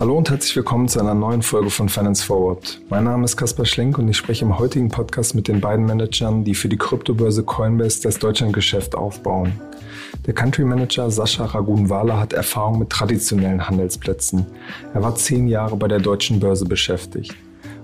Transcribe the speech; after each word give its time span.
Hallo 0.00 0.16
und 0.16 0.30
herzlich 0.30 0.56
willkommen 0.56 0.88
zu 0.88 0.98
einer 0.98 1.14
neuen 1.14 1.42
Folge 1.42 1.68
von 1.68 1.88
Finance 1.90 2.24
Forward. 2.24 2.80
Mein 2.88 3.04
Name 3.04 3.26
ist 3.26 3.36
Kaspar 3.36 3.66
Schlenk 3.66 3.98
und 3.98 4.08
ich 4.08 4.16
spreche 4.16 4.46
im 4.46 4.58
heutigen 4.58 4.88
Podcast 4.88 5.34
mit 5.34 5.46
den 5.46 5.60
beiden 5.60 5.84
Managern, 5.84 6.42
die 6.42 6.54
für 6.54 6.70
die 6.70 6.78
Kryptobörse 6.78 7.42
Coinbase 7.42 8.02
das 8.02 8.18
Deutschlandgeschäft 8.18 8.94
aufbauen. 8.94 9.60
Der 10.26 10.34
Country 10.34 10.64
Manager 10.64 11.10
Sascha 11.10 11.44
Ragunwala 11.44 12.18
hat 12.18 12.32
Erfahrung 12.32 12.78
mit 12.78 12.90
traditionellen 12.90 13.68
Handelsplätzen. 13.68 14.46
Er 14.94 15.02
war 15.02 15.14
zehn 15.14 15.48
Jahre 15.48 15.76
bei 15.76 15.86
der 15.86 16.00
deutschen 16.00 16.40
Börse 16.40 16.64
beschäftigt. 16.64 17.34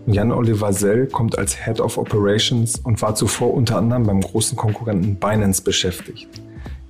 Und 0.06 0.14
Jan 0.14 0.32
Oliver 0.32 0.72
Sell 0.72 1.08
kommt 1.08 1.36
als 1.36 1.64
Head 1.66 1.80
of 1.80 1.98
Operations 1.98 2.78
und 2.78 3.02
war 3.02 3.14
zuvor 3.14 3.52
unter 3.52 3.76
anderem 3.76 4.04
beim 4.04 4.20
großen 4.20 4.56
Konkurrenten 4.56 5.16
Binance 5.16 5.62
beschäftigt. 5.62 6.28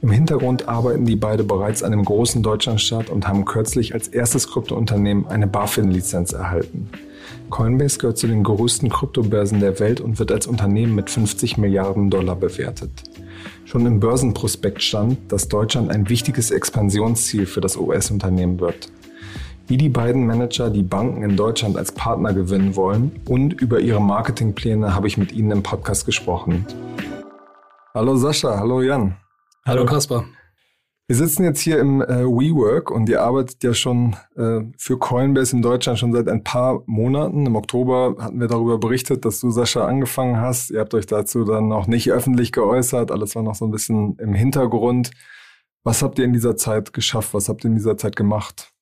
Im 0.02 0.10
Hintergrund 0.10 0.68
arbeiten 0.68 1.06
die 1.06 1.16
beide 1.16 1.42
bereits 1.42 1.82
an 1.82 1.90
dem 1.90 2.04
großen 2.04 2.42
Deutschlandstart 2.42 3.08
und 3.08 3.26
haben 3.26 3.44
kürzlich 3.46 3.94
als 3.94 4.08
erstes 4.08 4.48
Kryptounternehmen 4.48 5.26
eine 5.26 5.46
BaFin-Lizenz 5.46 6.32
erhalten. 6.32 6.90
Coinbase 7.48 7.98
gehört 7.98 8.18
zu 8.18 8.26
den 8.26 8.42
größten 8.42 8.90
Kryptobörsen 8.90 9.60
der 9.60 9.80
Welt 9.80 10.00
und 10.00 10.18
wird 10.18 10.32
als 10.32 10.46
Unternehmen 10.46 10.94
mit 10.94 11.08
50 11.08 11.56
Milliarden 11.56 12.10
Dollar 12.10 12.36
bewertet. 12.36 12.90
Schon 13.64 13.86
im 13.86 14.00
Börsenprospekt 14.00 14.82
stand, 14.82 15.32
dass 15.32 15.48
Deutschland 15.48 15.90
ein 15.90 16.08
wichtiges 16.08 16.50
Expansionsziel 16.50 17.46
für 17.46 17.60
das 17.60 17.76
US-Unternehmen 17.76 18.60
wird. 18.60 18.90
Wie 19.66 19.76
die 19.76 19.88
beiden 19.88 20.26
Manager 20.26 20.70
die 20.70 20.82
Banken 20.82 21.22
in 21.22 21.36
Deutschland 21.36 21.76
als 21.76 21.90
Partner 21.90 22.32
gewinnen 22.32 22.76
wollen 22.76 23.12
und 23.28 23.60
über 23.60 23.80
ihre 23.80 24.00
Marketingpläne 24.00 24.94
habe 24.94 25.08
ich 25.08 25.16
mit 25.16 25.32
ihnen 25.32 25.50
im 25.50 25.62
Podcast 25.62 26.06
gesprochen. 26.06 26.66
Hallo 27.94 28.16
Sascha, 28.16 28.58
hallo 28.58 28.82
Jan. 28.82 29.16
Hallo 29.66 29.84
Kasper. 29.84 30.24
Wir 31.08 31.16
sitzen 31.16 31.42
jetzt 31.42 31.58
hier 31.58 31.80
im 31.80 32.00
äh, 32.00 32.24
WeWork 32.24 32.88
und 32.88 33.08
ihr 33.08 33.20
arbeitet 33.20 33.64
ja 33.64 33.74
schon 33.74 34.14
äh, 34.36 34.60
für 34.78 34.96
Coinbase 34.96 35.56
in 35.56 35.62
Deutschland 35.62 35.98
schon 35.98 36.12
seit 36.12 36.28
ein 36.28 36.44
paar 36.44 36.84
Monaten. 36.86 37.46
Im 37.46 37.56
Oktober 37.56 38.14
hatten 38.20 38.38
wir 38.38 38.46
darüber 38.46 38.78
berichtet, 38.78 39.24
dass 39.24 39.40
du, 39.40 39.50
Sascha, 39.50 39.84
angefangen 39.84 40.40
hast. 40.40 40.70
Ihr 40.70 40.78
habt 40.78 40.94
euch 40.94 41.06
dazu 41.06 41.42
dann 41.42 41.66
noch 41.66 41.88
nicht 41.88 42.12
öffentlich 42.12 42.52
geäußert. 42.52 43.10
Alles 43.10 43.34
war 43.34 43.42
noch 43.42 43.56
so 43.56 43.64
ein 43.64 43.72
bisschen 43.72 44.16
im 44.20 44.34
Hintergrund. 44.34 45.10
Was 45.82 46.00
habt 46.00 46.20
ihr 46.20 46.26
in 46.26 46.32
dieser 46.32 46.56
Zeit 46.56 46.92
geschafft? 46.92 47.34
Was 47.34 47.48
habt 47.48 47.64
ihr 47.64 47.70
in 47.70 47.76
dieser 47.76 47.96
Zeit 47.96 48.14
gemacht? 48.14 48.72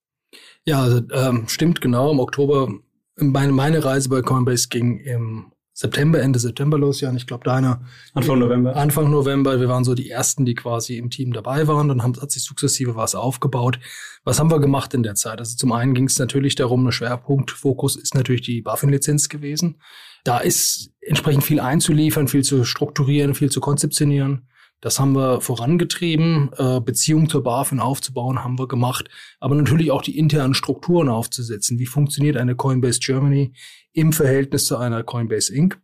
Ja, 0.66 0.82
also, 0.82 1.00
ähm, 1.12 1.48
stimmt 1.48 1.80
genau. 1.80 2.12
Im 2.12 2.20
Oktober, 2.20 2.68
meine, 3.16 3.52
meine 3.52 3.82
Reise 3.82 4.10
bei 4.10 4.20
Coinbase 4.20 4.68
ging 4.68 4.98
im 4.98 5.53
September, 5.76 6.22
Ende 6.22 6.38
September 6.38 6.78
los, 6.78 7.00
Jan. 7.00 7.16
Ich 7.16 7.26
glaube, 7.26 7.42
deiner. 7.42 7.80
Anfang 8.14 8.38
November. 8.38 8.76
Anfang 8.76 9.10
November. 9.10 9.58
Wir 9.58 9.68
waren 9.68 9.82
so 9.82 9.96
die 9.96 10.08
ersten, 10.08 10.44
die 10.44 10.54
quasi 10.54 10.96
im 10.98 11.10
Team 11.10 11.32
dabei 11.32 11.66
waren. 11.66 11.88
Dann 11.88 12.04
haben, 12.04 12.14
hat 12.20 12.30
sich 12.30 12.44
sukzessive 12.44 12.94
was 12.94 13.16
aufgebaut. 13.16 13.80
Was 14.22 14.38
haben 14.38 14.52
wir 14.52 14.60
gemacht 14.60 14.94
in 14.94 15.02
der 15.02 15.16
Zeit? 15.16 15.40
Also 15.40 15.56
zum 15.56 15.72
einen 15.72 15.94
ging 15.94 16.06
es 16.06 16.16
natürlich 16.16 16.54
darum, 16.54 16.86
ein 16.86 16.92
Schwerpunktfokus 16.92 17.96
ist 17.96 18.14
natürlich 18.14 18.42
die 18.42 18.62
BaFin-Lizenz 18.62 19.28
gewesen. 19.28 19.80
Da 20.22 20.38
ist 20.38 20.92
entsprechend 21.00 21.42
viel 21.42 21.58
einzuliefern, 21.58 22.28
viel 22.28 22.44
zu 22.44 22.64
strukturieren, 22.64 23.34
viel 23.34 23.50
zu 23.50 23.60
konzeptionieren. 23.60 24.46
Das 24.80 25.00
haben 25.00 25.14
wir 25.14 25.40
vorangetrieben, 25.40 26.50
äh, 26.58 26.80
Beziehungen 26.80 27.28
zur 27.28 27.42
BaFin 27.42 27.80
aufzubauen, 27.80 28.44
haben 28.44 28.58
wir 28.58 28.68
gemacht, 28.68 29.08
aber 29.40 29.54
natürlich 29.54 29.90
auch 29.90 30.02
die 30.02 30.18
internen 30.18 30.52
Strukturen 30.52 31.08
aufzusetzen. 31.08 31.78
Wie 31.78 31.86
funktioniert 31.86 32.36
eine 32.36 32.54
Coinbase 32.54 33.00
Germany 33.00 33.54
im 33.94 34.12
Verhältnis 34.12 34.66
zu 34.66 34.76
einer 34.76 35.02
Coinbase 35.02 35.54
Inc.? 35.54 35.80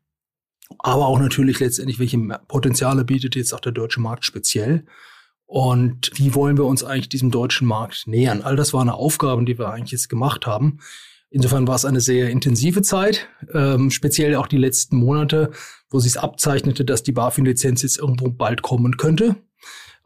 Aber 0.79 1.07
auch 1.07 1.19
natürlich 1.19 1.59
letztendlich, 1.59 1.99
welche 1.99 2.19
Potenziale 2.47 3.05
bietet 3.05 3.35
jetzt 3.35 3.55
auch 3.55 3.61
der 3.61 3.73
deutsche 3.73 4.01
Markt 4.01 4.25
speziell? 4.25 4.85
Und 5.47 6.13
wie 6.15 6.35
wollen 6.35 6.57
wir 6.59 6.65
uns 6.65 6.85
eigentlich 6.85 7.09
diesem 7.09 7.33
deutschen 7.33 7.67
Markt 7.67 8.07
nähern? 8.07 8.43
All 8.43 8.55
das 8.55 8.73
waren 8.73 8.89
Aufgaben, 8.89 9.47
die 9.47 9.59
wir 9.59 9.71
eigentlich 9.71 9.91
jetzt 9.91 10.09
gemacht 10.09 10.47
haben. 10.47 10.79
Insofern 11.29 11.67
war 11.67 11.75
es 11.75 11.85
eine 11.85 12.01
sehr 12.01 12.31
intensive 12.31 12.83
Zeit, 12.83 13.29
ähm, 13.53 13.91
speziell 13.91 14.37
auch 14.37 14.47
die 14.47 14.59
letzten 14.59 14.97
Monate, 14.97 15.51
wo 15.89 15.99
sich 15.99 16.19
abzeichnete, 16.19 16.85
dass 16.85 17.03
die 17.03 17.13
BaFin-Lizenz 17.13 17.83
jetzt 17.83 17.99
irgendwo 17.99 18.31
bald 18.31 18.63
kommen 18.63 18.97
könnte. 18.97 19.37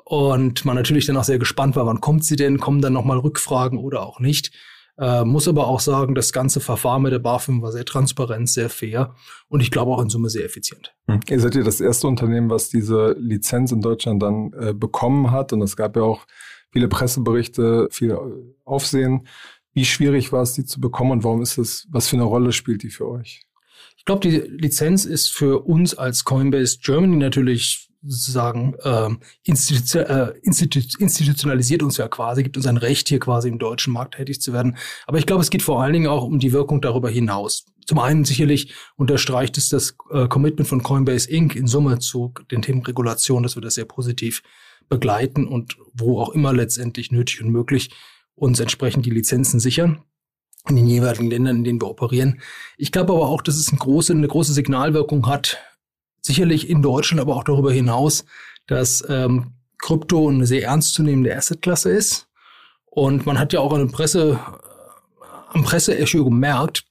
Und 0.04 0.64
man 0.66 0.76
natürlich 0.76 1.06
dann 1.06 1.16
auch 1.16 1.24
sehr 1.24 1.38
gespannt 1.38 1.76
war, 1.76 1.86
wann 1.86 2.02
kommt 2.02 2.24
sie 2.24 2.36
denn? 2.36 2.58
Kommen 2.58 2.82
dann 2.82 2.92
nochmal 2.92 3.18
Rückfragen 3.18 3.78
oder 3.78 4.02
auch 4.02 4.20
nicht? 4.20 4.52
Äh, 4.96 5.24
muss 5.24 5.48
aber 5.48 5.66
auch 5.66 5.80
sagen, 5.80 6.14
das 6.14 6.32
ganze 6.32 6.60
Verfahren 6.60 7.02
mit 7.02 7.12
der 7.12 7.18
BaFin 7.18 7.62
war 7.62 7.72
sehr 7.72 7.84
transparent, 7.84 8.48
sehr 8.48 8.70
fair 8.70 9.14
und 9.48 9.60
ich 9.60 9.72
glaube 9.72 9.90
auch 9.90 10.00
in 10.00 10.08
Summe 10.08 10.30
sehr 10.30 10.44
effizient. 10.44 10.94
Hm. 11.08 11.20
Ihr 11.28 11.40
seid 11.40 11.56
ja 11.56 11.62
das 11.64 11.80
erste 11.80 12.06
Unternehmen, 12.06 12.48
was 12.48 12.68
diese 12.68 13.16
Lizenz 13.18 13.72
in 13.72 13.80
Deutschland 13.80 14.22
dann 14.22 14.52
äh, 14.52 14.72
bekommen 14.72 15.32
hat 15.32 15.52
und 15.52 15.62
es 15.62 15.76
gab 15.76 15.96
ja 15.96 16.02
auch 16.02 16.26
viele 16.70 16.88
Presseberichte, 16.88 17.88
viel 17.90 18.16
Aufsehen. 18.64 19.26
Wie 19.72 19.84
schwierig 19.84 20.32
war 20.32 20.42
es, 20.42 20.52
die 20.52 20.64
zu 20.64 20.80
bekommen 20.80 21.10
und 21.10 21.24
warum 21.24 21.42
ist 21.42 21.58
es, 21.58 21.88
was 21.90 22.06
für 22.06 22.16
eine 22.16 22.24
Rolle 22.24 22.52
spielt 22.52 22.84
die 22.84 22.90
für 22.90 23.08
euch? 23.08 23.42
Ich 23.96 24.04
glaube, 24.04 24.28
die 24.28 24.38
Lizenz 24.38 25.06
ist 25.06 25.32
für 25.32 25.64
uns 25.64 25.94
als 25.94 26.24
Coinbase 26.24 26.78
Germany 26.80 27.16
natürlich 27.16 27.83
sozusagen 28.06 28.74
ähm, 28.84 29.18
institu 29.44 29.98
äh, 29.98 30.34
institu 30.42 30.80
institutionalisiert 30.98 31.82
uns 31.82 31.96
ja 31.96 32.08
quasi, 32.08 32.42
gibt 32.42 32.56
uns 32.56 32.66
ein 32.66 32.76
Recht, 32.76 33.08
hier 33.08 33.18
quasi 33.18 33.48
im 33.48 33.58
deutschen 33.58 33.92
Markt 33.92 34.16
tätig 34.16 34.40
zu 34.40 34.52
werden. 34.52 34.76
Aber 35.06 35.18
ich 35.18 35.26
glaube, 35.26 35.42
es 35.42 35.50
geht 35.50 35.62
vor 35.62 35.82
allen 35.82 35.92
Dingen 35.92 36.06
auch 36.06 36.24
um 36.24 36.38
die 36.38 36.52
Wirkung 36.52 36.80
darüber 36.80 37.10
hinaus. 37.10 37.66
Zum 37.86 37.98
einen 37.98 38.24
sicherlich 38.24 38.74
unterstreicht 38.96 39.58
es 39.58 39.68
das 39.68 39.96
äh, 40.10 40.26
Commitment 40.28 40.68
von 40.68 40.82
Coinbase 40.82 41.30
Inc. 41.30 41.54
in 41.54 41.66
Summe 41.66 41.98
zu 41.98 42.32
den 42.50 42.62
Themen 42.62 42.82
Regulation, 42.82 43.42
dass 43.42 43.56
wir 43.56 43.62
das 43.62 43.74
sehr 43.74 43.84
positiv 43.84 44.42
begleiten 44.88 45.46
und 45.46 45.76
wo 45.92 46.20
auch 46.20 46.30
immer 46.30 46.52
letztendlich 46.52 47.10
nötig 47.10 47.42
und 47.42 47.50
möglich 47.50 47.90
uns 48.34 48.60
entsprechend 48.60 49.06
die 49.06 49.10
Lizenzen 49.10 49.60
sichern 49.60 50.02
in 50.68 50.76
den 50.76 50.86
jeweiligen 50.86 51.28
Ländern, 51.28 51.58
in 51.58 51.64
denen 51.64 51.80
wir 51.80 51.90
operieren. 51.90 52.40
Ich 52.78 52.90
glaube 52.90 53.12
aber 53.12 53.28
auch, 53.28 53.42
dass 53.42 53.56
es 53.56 53.68
eine 53.68 53.78
große, 53.78 54.12
eine 54.12 54.28
große 54.28 54.54
Signalwirkung 54.54 55.26
hat, 55.26 55.58
sicherlich 56.24 56.68
in 56.68 56.82
Deutschland, 56.82 57.20
aber 57.20 57.36
auch 57.36 57.44
darüber 57.44 57.72
hinaus, 57.72 58.24
dass 58.66 59.04
ähm, 59.08 59.52
Krypto 59.78 60.28
eine 60.28 60.46
sehr 60.46 60.64
ernstzunehmende 60.64 61.36
Assetklasse 61.36 61.90
ist. 61.90 62.28
Und 62.86 63.26
man 63.26 63.38
hat 63.38 63.52
ja 63.52 63.60
auch 63.60 63.72
an 63.72 63.86
der 63.86 63.92
Presse, 63.92 64.40
äh, 64.40 65.24
am 65.52 65.64
Presseecho 65.64 66.24
gemerkt, 66.24 66.84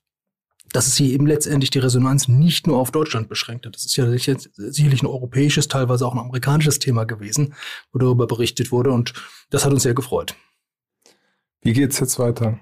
dass 0.72 0.88
es 0.88 0.98
hier 0.98 1.14
eben 1.14 1.28
letztendlich 1.28 1.70
die 1.70 1.80
Resonanz 1.80 2.28
nicht 2.28 2.68
nur 2.68 2.78
auf 2.78 2.92
Deutschland 2.92 3.30
beschränkt 3.30 3.66
hat. 3.66 3.76
Das 3.76 3.86
ist 3.86 3.96
ja 3.96 4.10
sicherlich 4.10 5.04
ein 5.04 5.08
europäisches, 5.08 5.68
teilweise 5.68 6.06
auch 6.06 6.14
ein 6.14 6.20
amerikanisches 6.20 6.80
Thema 6.80 7.06
gewesen, 7.06 7.54
wo 7.92 8.00
darüber 8.00 8.26
berichtet 8.28 8.72
wurde. 8.72 8.92
Und 8.92 9.14
das 9.50 9.66
hat 9.66 9.72
uns 9.72 9.84
sehr 9.84 9.94
gefreut. 9.94 10.36
Wie 11.62 11.74
geht's 11.74 12.00
jetzt 12.00 12.18
weiter? 12.20 12.60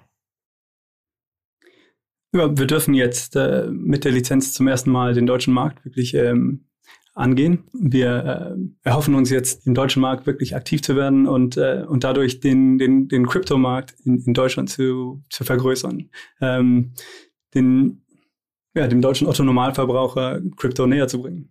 Ja, 2.34 2.58
wir 2.58 2.66
dürfen 2.66 2.94
jetzt 2.94 3.36
äh, 3.36 3.68
mit 3.70 4.06
der 4.06 4.14
Lizenz 4.14 4.54
zum 4.54 4.68
ersten 4.68 4.90
Mal 4.90 5.14
den 5.14 5.26
deutschen 5.26 5.54
Markt 5.54 5.84
wirklich 5.84 6.14
ähm, 6.14 6.66
angehen. 7.14 7.66
Wir 7.74 8.56
äh, 8.56 8.88
erhoffen 8.88 9.16
uns 9.16 9.30
jetzt, 9.30 9.68
im 9.68 9.74
deutschen 9.74 10.02
Markt 10.02 10.26
wirklich 10.26 10.56
aktiv 10.56 10.82
zu 10.82 10.96
werden 10.96 11.28
und, 11.28 11.58
äh, 11.58 11.84
und 11.86 12.06
dadurch 12.06 12.40
den, 12.40 12.78
den, 12.78 13.10
den 13.10 13.28
Kryptomarkt 13.28 13.96
in, 14.06 14.24
in 14.26 14.34
Deutschland 14.34 14.70
zu, 14.70 15.22
zu 15.30 15.44
vergrößern. 15.44 16.10
Ähm, 16.40 16.94
den, 17.54 18.06
ja, 18.74 18.88
dem 18.88 19.02
deutschen 19.02 19.28
Otto-Normalverbraucher 19.28 20.40
Krypto 20.56 20.88
näher 20.88 21.10
zu 21.10 21.22
bringen. 21.22 21.50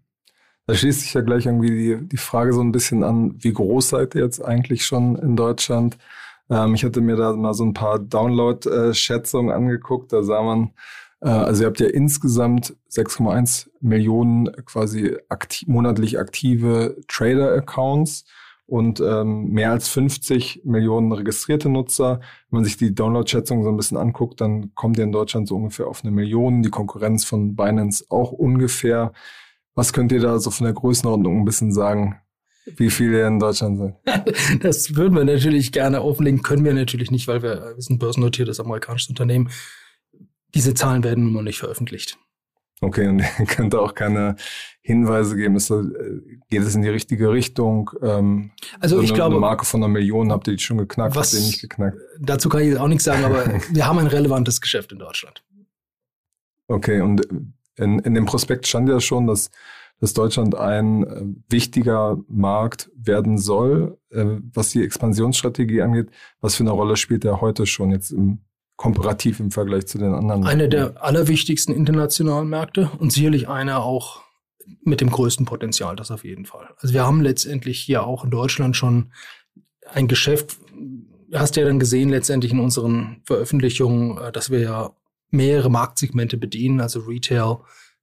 Da 0.67 0.75
schließt 0.75 1.01
sich 1.01 1.13
ja 1.13 1.21
gleich 1.21 1.45
irgendwie 1.45 1.71
die, 1.71 2.09
die 2.09 2.17
Frage 2.17 2.55
so 2.55 2.63
ein 2.63 2.73
bisschen 2.73 3.03
an, 3.03 3.35
wie 3.39 3.53
groß 3.53 3.91
seid 3.91 4.15
ihr 4.15 4.23
jetzt 4.23 4.41
eigentlich 4.41 4.87
schon 4.87 5.17
in 5.17 5.37
Deutschland? 5.37 5.99
Ähm, 6.51 6.75
ich 6.75 6.85
hatte 6.85 7.01
mir 7.01 7.17
da 7.17 7.33
mal 7.33 7.55
so 7.55 7.65
ein 7.65 7.75
paar 7.75 7.99
Download-Schätzungen 7.99 9.53
angeguckt. 9.53 10.13
Da 10.13 10.23
sah 10.23 10.43
man, 10.43 10.73
äh, 11.21 11.29
also 11.29 11.63
ihr 11.63 11.67
habt 11.69 11.81
ja 11.81 11.87
insgesamt 11.87 12.77
6,1 12.91 13.71
Millionen 13.81 14.53
quasi 14.67 15.17
aktiv, 15.29 15.69
monatlich 15.69 16.19
aktive 16.19 16.97
Trader-Accounts 17.09 18.25
und 18.67 19.01
ähm, 19.01 19.49
mehr 19.49 19.73
als 19.73 19.89
50 19.89 20.63
Millionen 20.65 21.11
registrierte 21.13 21.69
Nutzer. 21.69 22.21
Wenn 22.51 22.59
man 22.59 22.65
sich 22.65 22.77
die 22.77 22.95
Download-Schätzung 22.95 23.65
so 23.65 23.69
ein 23.69 23.77
bisschen 23.77 23.97
anguckt, 23.97 24.41
dann 24.41 24.75
kommt 24.75 24.99
ihr 24.99 25.05
in 25.05 25.13
Deutschland 25.13 25.49
so 25.49 25.57
ungefähr 25.57 25.89
auf 25.89 26.05
eine 26.05 26.13
Million. 26.13 26.63
Die 26.63 26.71
Konkurrenz 26.71 27.25
von 27.25 27.57
Binance 27.57 28.05
auch 28.11 28.31
ungefähr. 28.33 29.13
Was 29.75 29.93
könnt 29.93 30.13
ihr 30.13 30.21
da 30.21 30.39
so 30.39 30.51
von 30.51 30.67
der 30.67 30.75
Größenordnung 30.75 31.41
ein 31.41 31.45
bisschen 31.45 31.73
sagen? 31.73 32.21
Wie 32.67 32.91
viele 32.91 33.27
in 33.27 33.39
Deutschland 33.39 33.79
sind? 33.79 33.95
Das 34.63 34.95
würden 34.95 35.15
wir 35.15 35.25
natürlich 35.25 35.73
gerne 35.73 36.03
offenlegen, 36.03 36.43
können 36.43 36.65
wir 36.65 36.75
natürlich 36.75 37.11
nicht, 37.11 37.27
weil 37.29 37.43
wir, 37.43 37.75
wir 37.75 37.83
sind 37.83 37.99
börsennotiertes 37.99 38.61
amerikanisches 38.61 39.09
Unternehmen. 39.09 39.51
Diese 40.55 40.75
Zahlen 40.75 41.05
werden 41.05 41.33
mal 41.33 41.43
nicht 41.43 41.59
veröffentlicht. 41.59 42.19
Okay, 42.81 43.09
und 43.09 43.19
ihr 43.39 43.47
könnt 43.47 43.75
auch 43.75 43.95
keine 43.95 44.37
Hinweise 44.83 45.37
geben. 45.37 45.57
Ist, 45.57 45.71
äh, 45.71 45.83
geht 46.49 46.63
es 46.63 46.75
in 46.75 46.83
die 46.83 46.89
richtige 46.89 47.31
Richtung? 47.31 47.91
Ähm, 48.03 48.53
also 48.81 48.97
so 48.97 49.03
ich 49.03 49.11
eine, 49.11 49.17
glaube, 49.17 49.35
eine 49.37 49.41
Marke 49.41 49.65
von 49.65 49.83
einer 49.83 49.93
Million 49.93 50.33
habt 50.33 50.49
ihr 50.49 50.57
die 50.57 50.63
schon 50.63 50.79
geknackt, 50.79 51.15
was, 51.15 51.33
habt 51.33 51.41
ihr 51.41 51.47
nicht 51.47 51.61
geknackt? 51.61 51.99
Dazu 52.19 52.49
kann 52.49 52.63
ich 52.63 52.69
jetzt 52.69 52.79
auch 52.79 52.89
nichts 52.89 53.05
sagen, 53.05 53.25
aber 53.25 53.45
wir 53.71 53.87
haben 53.87 53.99
ein 53.99 54.07
relevantes 54.07 54.61
Geschäft 54.61 54.93
in 54.93 54.99
Deutschland. 54.99 55.43
Okay, 56.69 57.01
und 57.01 57.27
in, 57.77 57.99
in 57.99 58.15
dem 58.15 58.27
Prospekt 58.27 58.67
stand 58.67 58.89
ja 58.89 59.01
schon, 59.01 59.27
dass 59.27 59.51
dass 60.01 60.15
Deutschland 60.15 60.55
ein 60.55 61.05
äh, 61.05 61.23
wichtiger 61.49 62.19
Markt 62.29 62.91
werden 62.97 63.39
soll, 63.39 63.99
äh, 64.11 64.25
was 64.53 64.71
die 64.71 64.83
Expansionsstrategie 64.83 65.83
angeht. 65.83 66.09
Was 66.41 66.57
für 66.57 66.63
eine 66.63 66.71
Rolle 66.71 66.97
spielt 66.97 67.25
er 67.25 67.41
heute 67.41 67.67
schon 67.67 67.91
jetzt 67.91 68.11
im 68.11 68.41
komparativ 68.77 69.41
im 69.41 69.51
Vergleich 69.51 69.87
zu 69.87 69.99
den 69.99 70.15
anderen? 70.15 70.47
Einer 70.47 70.67
der 70.67 71.05
allerwichtigsten 71.05 71.75
internationalen 71.75 72.49
Märkte 72.49 72.91
und 72.99 73.13
sicherlich 73.13 73.47
einer 73.47 73.85
auch 73.85 74.23
mit 74.83 75.03
dem 75.03 75.11
größten 75.11 75.45
Potenzial, 75.45 75.97
das 75.97 76.11
auf 76.11 76.25
jeden 76.25 76.47
Fall. 76.47 76.71
Also 76.79 76.95
wir 76.95 77.05
haben 77.05 77.21
letztendlich 77.21 77.79
hier 77.79 78.07
auch 78.07 78.25
in 78.25 78.31
Deutschland 78.31 78.77
schon 78.77 79.13
ein 79.93 80.09
Geschäft, 80.09 80.57
hast 81.35 81.57
ja 81.57 81.65
dann 81.65 81.79
gesehen 81.79 82.09
letztendlich 82.09 82.53
in 82.53 82.61
unseren 82.61 83.21
Veröffentlichungen, 83.25 84.17
äh, 84.17 84.33
dass 84.33 84.51
wir 84.51 84.61
ja 84.61 84.91
mehrere 85.31 85.71
Marktsegmente 85.71 86.39
bedienen, 86.39 86.81
also 86.81 87.01
Retail. 87.01 87.59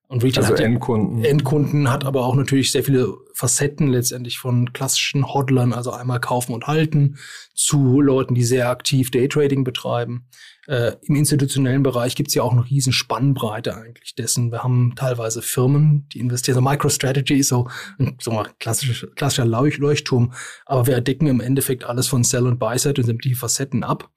Und 0.10 0.24
Retail 0.24 0.44
also 0.44 0.54
hat 0.54 0.62
Endkunden. 0.62 1.26
Endkunden 1.26 1.92
hat 1.92 2.06
aber 2.06 2.26
auch 2.26 2.36
natürlich 2.36 2.72
sehr 2.72 2.84
viele 2.84 3.14
Facetten 3.34 3.90
letztendlich 3.90 4.40
von 4.40 4.72
klassischen 4.72 5.34
Hodlern, 5.34 5.74
also 5.74 5.92
einmal 5.92 6.22
kaufen 6.22 6.54
und 6.54 6.66
halten, 6.66 7.18
zu 7.54 8.00
Leuten, 8.00 8.34
die 8.34 8.44
sehr 8.44 8.70
aktiv 8.70 9.12
Daytrading 9.12 9.66
betreiben. 9.66 10.30
Äh, 10.66 10.94
Im 11.02 11.16
institutionellen 11.16 11.84
Bereich 11.84 12.16
gibt 12.16 12.30
es 12.30 12.36
ja 12.36 12.44
auch 12.44 12.54
eine 12.54 12.64
riesen 12.64 12.94
Spannbreite 12.94 13.76
eigentlich 13.76 14.16
dessen. 14.16 14.50
Wir 14.50 14.64
haben 14.64 14.94
teilweise 14.96 15.42
Firmen, 15.42 16.08
die 16.14 16.20
investieren. 16.20 16.56
So 16.56 16.62
MicroStrategy 16.62 17.36
ist 17.36 17.50
so 17.50 17.68
ein 18.00 18.16
so 18.22 18.32
mal 18.32 18.50
klassischer, 18.60 19.08
klassischer 19.08 19.46
Leuchtturm, 19.46 20.34
aber 20.66 20.88
wir 20.88 21.02
decken 21.02 21.28
im 21.28 21.42
Endeffekt 21.42 21.84
alles 21.84 22.08
von 22.08 22.24
Sell- 22.24 22.48
und 22.48 22.60
Buy-Side 22.60 23.02
und 23.02 23.06
sämtliche 23.06 23.36
Facetten 23.36 23.84
ab. 23.84 24.10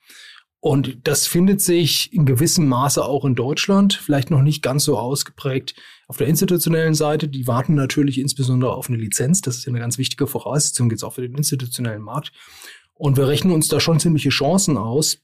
Und 0.60 1.06
das 1.08 1.26
findet 1.26 1.62
sich 1.62 2.12
in 2.12 2.26
gewissem 2.26 2.68
Maße 2.68 3.02
auch 3.02 3.24
in 3.24 3.34
Deutschland, 3.34 3.94
vielleicht 3.94 4.30
noch 4.30 4.42
nicht 4.42 4.62
ganz 4.62 4.84
so 4.84 4.98
ausgeprägt 4.98 5.74
auf 6.06 6.18
der 6.18 6.26
institutionellen 6.26 6.94
Seite. 6.94 7.28
Die 7.28 7.46
warten 7.46 7.74
natürlich 7.74 8.18
insbesondere 8.18 8.74
auf 8.74 8.88
eine 8.88 8.98
Lizenz. 8.98 9.40
Das 9.40 9.56
ist 9.56 9.64
ja 9.64 9.70
eine 9.70 9.80
ganz 9.80 9.96
wichtige 9.96 10.26
Voraussetzung 10.26 10.90
jetzt 10.90 11.02
auch 11.02 11.14
für 11.14 11.22
den 11.22 11.34
institutionellen 11.34 12.02
Markt. 12.02 12.32
Und 12.92 13.16
wir 13.16 13.26
rechnen 13.26 13.54
uns 13.54 13.68
da 13.68 13.80
schon 13.80 14.00
ziemliche 14.00 14.28
Chancen 14.28 14.76
aus, 14.76 15.22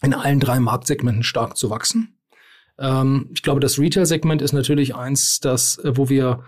in 0.00 0.14
allen 0.14 0.38
drei 0.38 0.60
Marktsegmenten 0.60 1.24
stark 1.24 1.56
zu 1.56 1.70
wachsen. 1.70 2.16
Ähm, 2.78 3.30
ich 3.34 3.42
glaube, 3.42 3.58
das 3.58 3.80
Retail-Segment 3.80 4.40
ist 4.42 4.52
natürlich 4.52 4.94
eins, 4.94 5.40
das, 5.40 5.78
äh, 5.78 5.96
wo 5.96 6.08
wir 6.08 6.44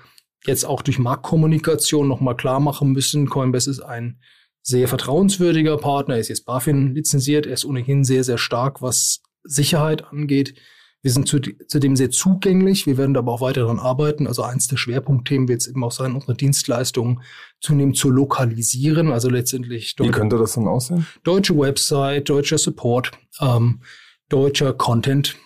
jetzt 0.47 0.65
auch 0.65 0.82
durch 0.82 1.00
Marktkommunikation 1.00 2.06
nochmal 2.06 2.37
klar 2.37 2.61
machen 2.61 2.93
müssen. 2.93 3.29
Coinbase 3.29 3.71
ist 3.71 3.81
ein 3.81 4.21
sehr 4.62 4.89
vertrauenswürdiger 4.89 5.77
Partner, 5.77 6.15
er 6.15 6.21
ist 6.21 6.29
jetzt 6.29 6.45
BaFin 6.45 6.95
lizenziert, 6.95 7.47
er 7.47 7.55
ist 7.55 7.65
ohnehin 7.65 8.05
sehr, 8.05 8.25
sehr 8.25 8.39
stark, 8.39 8.83
was 8.83 9.23
Sicherheit 9.45 10.05
angeht. 10.05 10.55
Wir 11.03 11.12
sind 11.12 11.29
zudem 11.29 11.97
sehr 11.97 12.11
zugänglich. 12.11 12.87
Wir 12.87 12.99
werden 12.99 13.17
aber 13.17 13.33
auch 13.33 13.41
weiter 13.41 13.62
daran 13.62 13.79
arbeiten. 13.79 14.27
Also 14.27 14.43
eins 14.43 14.69
der 14.69 14.77
Schwerpunktthemen 14.77 15.49
wird 15.49 15.62
es 15.62 15.67
eben 15.67 15.83
auch 15.83 15.93
sein, 15.93 16.15
unsere 16.15 16.35
Dienstleistungen 16.35 17.23
zunehmend 17.61 17.97
zu 17.97 18.11
lokalisieren. 18.11 19.11
Also 19.11 19.31
letztendlich. 19.31 19.95
Wie 19.99 20.11
könnte 20.11 20.37
das 20.37 20.53
dann 20.53 20.69
aussehen? 20.69 21.06
Deutsche 21.25 21.56
Website, 21.59 22.29
deutscher 22.29 22.59
Support, 22.59 23.13
ähm, 23.41 23.81
deutscher 24.29 24.75
Content. 24.75 25.37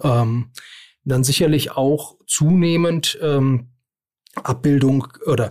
Ähm, 0.00 0.52
dann 1.04 1.24
sicherlich 1.24 1.72
auch 1.72 2.16
zunehmend 2.28 3.18
ähm, 3.20 3.70
Abbildung 4.36 5.08
oder 5.26 5.50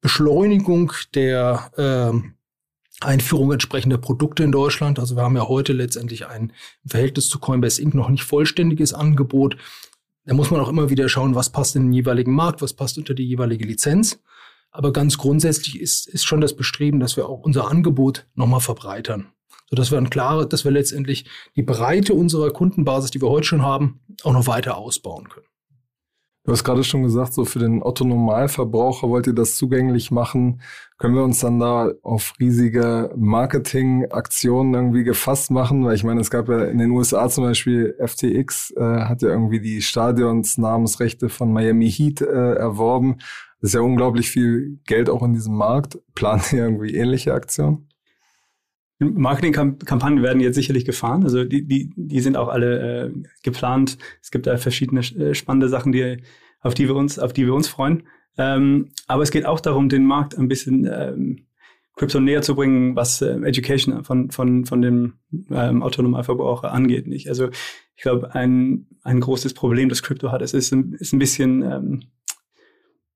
Beschleunigung 0.00 0.92
der 1.14 1.70
ähm, 1.76 2.34
Einführung 3.00 3.52
entsprechender 3.52 3.98
Produkte 3.98 4.42
in 4.42 4.52
Deutschland. 4.52 4.98
Also 4.98 5.16
wir 5.16 5.22
haben 5.22 5.36
ja 5.36 5.46
heute 5.46 5.72
letztendlich 5.72 6.26
ein 6.26 6.52
Verhältnis 6.84 7.28
zu 7.28 7.38
Coinbase 7.38 7.80
Inc. 7.80 7.94
noch 7.94 8.08
nicht 8.08 8.24
vollständiges 8.24 8.92
Angebot. 8.92 9.56
Da 10.24 10.34
muss 10.34 10.50
man 10.50 10.60
auch 10.60 10.68
immer 10.68 10.90
wieder 10.90 11.08
schauen, 11.08 11.34
was 11.34 11.50
passt 11.50 11.76
in 11.76 11.84
den 11.84 11.92
jeweiligen 11.92 12.34
Markt, 12.34 12.60
was 12.60 12.74
passt 12.74 12.98
unter 12.98 13.14
die 13.14 13.26
jeweilige 13.26 13.66
Lizenz. 13.66 14.20
Aber 14.70 14.92
ganz 14.92 15.16
grundsätzlich 15.16 15.80
ist, 15.80 16.06
ist 16.08 16.24
schon 16.24 16.40
das 16.40 16.54
Bestreben, 16.54 17.00
dass 17.00 17.16
wir 17.16 17.28
auch 17.28 17.40
unser 17.40 17.68
Angebot 17.68 18.26
nochmal 18.34 18.60
verbreitern. 18.60 19.28
Sodass 19.70 19.90
wir 19.90 19.98
ein 19.98 20.10
klare, 20.10 20.46
dass 20.46 20.64
wir 20.64 20.70
letztendlich 20.70 21.26
die 21.56 21.62
Breite 21.62 22.14
unserer 22.14 22.50
Kundenbasis, 22.50 23.10
die 23.10 23.22
wir 23.22 23.28
heute 23.28 23.46
schon 23.46 23.62
haben, 23.62 24.00
auch 24.22 24.32
noch 24.32 24.46
weiter 24.46 24.76
ausbauen 24.76 25.28
können. 25.28 25.46
Du 26.48 26.52
hast 26.52 26.64
gerade 26.64 26.82
schon 26.82 27.02
gesagt, 27.02 27.34
so 27.34 27.44
für 27.44 27.58
den 27.58 27.82
Otto-Normalverbraucher 27.82 29.10
wollt 29.10 29.26
ihr 29.26 29.34
das 29.34 29.56
zugänglich 29.56 30.10
machen. 30.10 30.62
Können 30.96 31.14
wir 31.14 31.22
uns 31.22 31.40
dann 31.40 31.58
da 31.58 31.92
auf 32.02 32.32
riesige 32.40 33.12
Marketingaktionen 33.14 34.72
irgendwie 34.72 35.04
gefasst 35.04 35.50
machen? 35.50 35.84
Weil 35.84 35.94
ich 35.94 36.04
meine, 36.04 36.22
es 36.22 36.30
gab 36.30 36.48
ja 36.48 36.64
in 36.64 36.78
den 36.78 36.90
USA 36.92 37.28
zum 37.28 37.44
Beispiel 37.44 37.94
FTX, 38.02 38.70
äh, 38.78 38.80
hat 38.80 39.20
ja 39.20 39.28
irgendwie 39.28 39.60
die 39.60 39.82
Stadionsnamensrechte 39.82 41.28
von 41.28 41.52
Miami 41.52 41.90
Heat 41.90 42.22
äh, 42.22 42.54
erworben. 42.54 43.18
Das 43.60 43.68
ist 43.68 43.74
ja 43.74 43.82
unglaublich 43.82 44.30
viel 44.30 44.78
Geld 44.86 45.10
auch 45.10 45.22
in 45.22 45.34
diesem 45.34 45.54
Markt. 45.54 45.98
Plant 46.14 46.50
ihr 46.54 46.64
irgendwie 46.64 46.94
ähnliche 46.94 47.34
Aktionen? 47.34 47.90
Marketingkampagnen 48.98 50.22
werden 50.22 50.40
jetzt 50.40 50.56
sicherlich 50.56 50.84
gefahren. 50.84 51.22
Also 51.22 51.44
die, 51.44 51.66
die, 51.66 51.92
die 51.94 52.20
sind 52.20 52.36
auch 52.36 52.48
alle 52.48 53.06
äh, 53.06 53.12
geplant. 53.42 53.96
Es 54.22 54.30
gibt 54.30 54.46
da 54.46 54.56
verschiedene 54.56 55.00
äh, 55.00 55.34
spannende 55.34 55.68
Sachen, 55.68 55.92
die, 55.92 56.18
auf 56.60 56.74
die 56.74 56.88
wir 56.88 56.96
uns, 56.96 57.18
auf 57.18 57.32
die 57.32 57.46
wir 57.46 57.54
uns 57.54 57.68
freuen. 57.68 58.04
Ähm, 58.36 58.90
aber 59.06 59.22
es 59.22 59.30
geht 59.30 59.46
auch 59.46 59.60
darum, 59.60 59.88
den 59.88 60.04
Markt 60.04 60.36
ein 60.36 60.48
bisschen 60.48 60.88
ähm, 60.90 61.46
Krypto 61.96 62.20
näher 62.20 62.42
zu 62.42 62.54
bringen, 62.54 62.96
was 62.96 63.20
äh, 63.22 63.38
Education 63.42 64.04
von, 64.04 64.30
von, 64.30 64.64
von 64.64 64.82
dem 64.82 65.14
ähm, 65.50 65.82
Autonomalverbraucher 65.82 66.72
angeht. 66.72 67.06
Nicht? 67.06 67.28
Also 67.28 67.50
ich 67.96 68.02
glaube, 68.02 68.34
ein, 68.34 68.86
ein 69.02 69.20
großes 69.20 69.54
Problem, 69.54 69.88
das 69.88 70.02
Krypto 70.02 70.30
hat, 70.32 70.42
es 70.42 70.54
ist, 70.54 70.72
ist 70.72 71.12
ein 71.12 71.18
bisschen 71.18 71.62
ähm, 71.62 72.02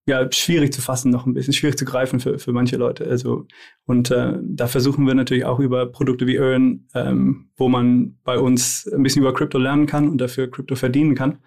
ja, 0.07 0.31
schwierig 0.33 0.73
zu 0.73 0.83
fassen, 0.83 1.11
noch 1.11 1.27
ein 1.27 1.35
bisschen 1.35 1.53
schwierig 1.53 1.79
zu 1.79 1.85
greifen 1.85 2.19
für, 2.19 2.39
für 2.39 2.53
manche 2.53 2.77
Leute. 2.77 3.07
Also, 3.07 3.47
und 3.85 4.11
äh, 4.11 4.39
da 4.43 4.67
versuchen 4.67 5.07
wir 5.07 5.15
natürlich 5.15 5.45
auch 5.45 5.61
über 5.61 5.87
Produkte 5.87 6.27
wie 6.27 6.39
Earn, 6.39 6.89
ähm, 6.95 7.51
wo 7.57 7.69
man 7.69 8.19
bei 8.25 8.39
uns 8.39 8.89
ein 8.93 9.03
bisschen 9.03 9.23
über 9.23 9.33
Krypto 9.33 9.59
lernen 9.59 9.87
kann 9.87 10.09
und 10.09 10.19
dafür 10.19 10.51
Krypto 10.51 10.75
verdienen 10.75 11.15
kann. 11.15 11.39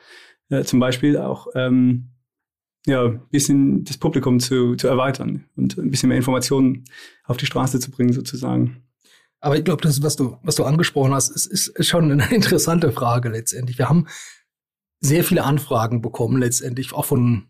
Äh, 0.49 0.63
zum 0.63 0.79
Beispiel 0.79 1.17
auch 1.17 1.47
ähm, 1.55 2.11
ja, 2.85 3.05
ein 3.05 3.27
bisschen 3.29 3.83
das 3.83 3.97
Publikum 3.97 4.39
zu, 4.39 4.75
zu 4.75 4.87
erweitern 4.87 5.45
und 5.57 5.77
ein 5.77 5.91
bisschen 5.91 6.09
mehr 6.09 6.17
Informationen 6.17 6.85
auf 7.25 7.37
die 7.37 7.47
Straße 7.47 7.79
zu 7.79 7.91
bringen, 7.91 8.13
sozusagen. 8.13 8.83
Aber 9.41 9.57
ich 9.57 9.65
glaube, 9.65 9.81
das, 9.81 10.01
was 10.01 10.15
du, 10.15 10.37
was 10.43 10.55
du 10.55 10.63
angesprochen 10.63 11.13
hast, 11.13 11.29
ist, 11.29 11.67
ist 11.67 11.87
schon 11.87 12.11
eine 12.11 12.31
interessante 12.31 12.91
Frage 12.91 13.29
letztendlich. 13.29 13.77
Wir 13.77 13.89
haben 13.89 14.07
sehr 15.01 15.23
viele 15.23 15.43
Anfragen 15.43 16.01
bekommen, 16.01 16.37
letztendlich 16.37 16.93
auch 16.93 17.05
von 17.05 17.47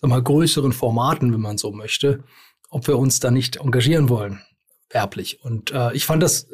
sag 0.00 0.10
mal, 0.10 0.22
größeren 0.22 0.72
Formaten, 0.72 1.32
wenn 1.32 1.40
man 1.40 1.58
so 1.58 1.72
möchte, 1.72 2.24
ob 2.70 2.86
wir 2.86 2.98
uns 2.98 3.20
da 3.20 3.30
nicht 3.30 3.56
engagieren 3.56 4.08
wollen, 4.08 4.42
werblich. 4.90 5.42
Und 5.42 5.72
äh, 5.72 5.92
ich 5.94 6.04
fand 6.04 6.22
das 6.22 6.48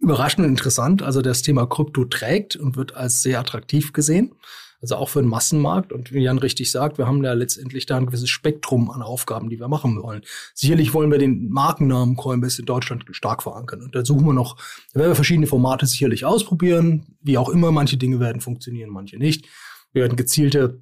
überraschend 0.00 0.46
interessant. 0.46 1.02
Also 1.02 1.22
das 1.22 1.42
Thema 1.42 1.66
Krypto 1.66 2.04
trägt 2.04 2.56
und 2.56 2.76
wird 2.76 2.94
als 2.94 3.22
sehr 3.22 3.40
attraktiv 3.40 3.92
gesehen. 3.92 4.34
Also 4.80 4.94
auch 4.94 5.08
für 5.08 5.20
den 5.20 5.28
Massenmarkt. 5.28 5.92
Und 5.92 6.12
wie 6.12 6.20
Jan 6.20 6.38
richtig 6.38 6.70
sagt, 6.70 6.98
wir 6.98 7.06
haben 7.08 7.24
ja 7.24 7.32
letztendlich 7.32 7.86
da 7.86 7.96
ein 7.96 8.06
gewisses 8.06 8.30
Spektrum 8.30 8.90
an 8.90 9.02
Aufgaben, 9.02 9.50
die 9.50 9.58
wir 9.58 9.66
machen 9.66 10.00
wollen. 10.00 10.22
Sicherlich 10.54 10.94
wollen 10.94 11.10
wir 11.10 11.18
den 11.18 11.48
Markennamen 11.48 12.16
Coinbase 12.16 12.62
in 12.62 12.66
Deutschland 12.66 13.04
stark 13.10 13.42
verankern. 13.42 13.82
Und 13.82 13.96
da 13.96 14.04
suchen 14.04 14.26
wir 14.26 14.34
noch, 14.34 14.56
da 14.92 15.00
werden 15.00 15.10
wir 15.10 15.16
verschiedene 15.16 15.48
Formate 15.48 15.86
sicherlich 15.86 16.24
ausprobieren. 16.24 17.16
Wie 17.20 17.38
auch 17.38 17.48
immer, 17.48 17.72
manche 17.72 17.96
Dinge 17.96 18.20
werden 18.20 18.40
funktionieren, 18.40 18.90
manche 18.90 19.18
nicht. 19.18 19.46
Wir 19.92 20.02
werden 20.02 20.16
gezielte 20.16 20.80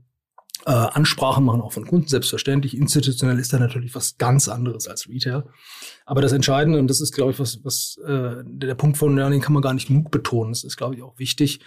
äh, 0.66 0.70
Ansprachen 0.72 1.44
machen, 1.44 1.60
auch 1.60 1.72
von 1.72 1.86
Kunden, 1.86 2.08
selbstverständlich. 2.08 2.76
Institutionell 2.76 3.38
ist 3.38 3.52
da 3.52 3.58
natürlich 3.58 3.94
was 3.94 4.18
ganz 4.18 4.48
anderes 4.48 4.88
als 4.88 5.08
Retail. 5.08 5.44
Aber 6.04 6.20
das 6.20 6.32
Entscheidende, 6.32 6.80
und 6.80 6.88
das 6.88 7.00
ist, 7.00 7.14
glaube 7.14 7.30
ich, 7.30 7.38
was, 7.38 7.64
was 7.64 7.98
äh, 8.04 8.42
der 8.44 8.74
Punkt 8.74 8.98
von 8.98 9.14
Learning 9.14 9.40
kann 9.40 9.52
man 9.52 9.62
gar 9.62 9.74
nicht 9.74 9.86
genug 9.86 10.10
betonen. 10.10 10.50
Das 10.50 10.64
ist, 10.64 10.76
glaube 10.76 10.96
ich, 10.96 11.02
auch 11.02 11.18
wichtig, 11.18 11.60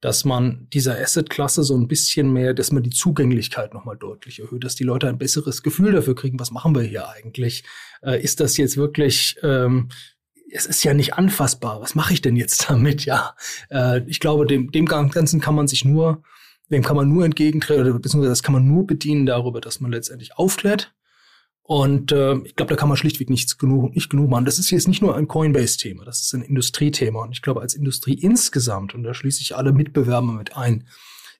dass 0.00 0.24
man 0.24 0.66
dieser 0.72 0.98
Asset-Klasse 0.98 1.62
so 1.62 1.76
ein 1.76 1.88
bisschen 1.88 2.32
mehr, 2.32 2.54
dass 2.54 2.72
man 2.72 2.82
die 2.82 2.90
Zugänglichkeit 2.90 3.74
nochmal 3.74 3.98
deutlich 3.98 4.40
erhöht, 4.40 4.64
dass 4.64 4.76
die 4.76 4.84
Leute 4.84 5.08
ein 5.08 5.18
besseres 5.18 5.62
Gefühl 5.62 5.92
dafür 5.92 6.14
kriegen, 6.14 6.40
was 6.40 6.50
machen 6.50 6.74
wir 6.74 6.82
hier 6.82 7.06
eigentlich? 7.08 7.64
Äh, 8.02 8.22
ist 8.22 8.40
das 8.40 8.56
jetzt 8.56 8.78
wirklich 8.78 9.36
ähm, 9.42 9.88
es 10.50 10.64
ist 10.64 10.82
ja 10.82 10.94
nicht 10.94 11.12
anfassbar. 11.12 11.82
Was 11.82 11.94
mache 11.94 12.14
ich 12.14 12.22
denn 12.22 12.34
jetzt 12.34 12.66
damit? 12.70 13.04
Ja, 13.04 13.34
äh, 13.70 14.00
ich 14.06 14.20
glaube, 14.20 14.46
dem, 14.46 14.70
dem 14.70 14.86
Ganzen 14.86 15.42
kann 15.42 15.54
man 15.54 15.68
sich 15.68 15.84
nur 15.84 16.22
dem 16.70 16.82
kann 16.82 16.96
man 16.96 17.08
nur 17.08 17.24
entgegentreten, 17.24 17.82
oder 17.82 17.98
beziehungsweise 17.98 18.30
das 18.30 18.42
kann 18.42 18.52
man 18.52 18.66
nur 18.66 18.86
bedienen 18.86 19.26
darüber, 19.26 19.60
dass 19.60 19.80
man 19.80 19.92
letztendlich 19.92 20.36
aufklärt. 20.36 20.94
Und 21.62 22.12
äh, 22.12 22.36
ich 22.44 22.56
glaube, 22.56 22.70
da 22.70 22.76
kann 22.76 22.88
man 22.88 22.96
schlichtweg 22.96 23.28
nichts 23.28 23.58
genug, 23.58 23.94
nicht 23.94 24.08
genug 24.08 24.30
machen. 24.30 24.46
Das 24.46 24.58
ist 24.58 24.70
jetzt 24.70 24.88
nicht 24.88 25.02
nur 25.02 25.14
ein 25.14 25.28
Coinbase-Thema, 25.28 26.04
das 26.04 26.22
ist 26.22 26.32
ein 26.32 26.40
Industriethema. 26.40 27.22
Und 27.22 27.32
ich 27.32 27.42
glaube, 27.42 27.60
als 27.60 27.74
Industrie 27.74 28.14
insgesamt, 28.14 28.94
und 28.94 29.02
da 29.02 29.12
schließe 29.12 29.42
ich 29.42 29.54
alle 29.54 29.72
Mitbewerber 29.72 30.32
mit 30.32 30.56
ein, 30.56 30.86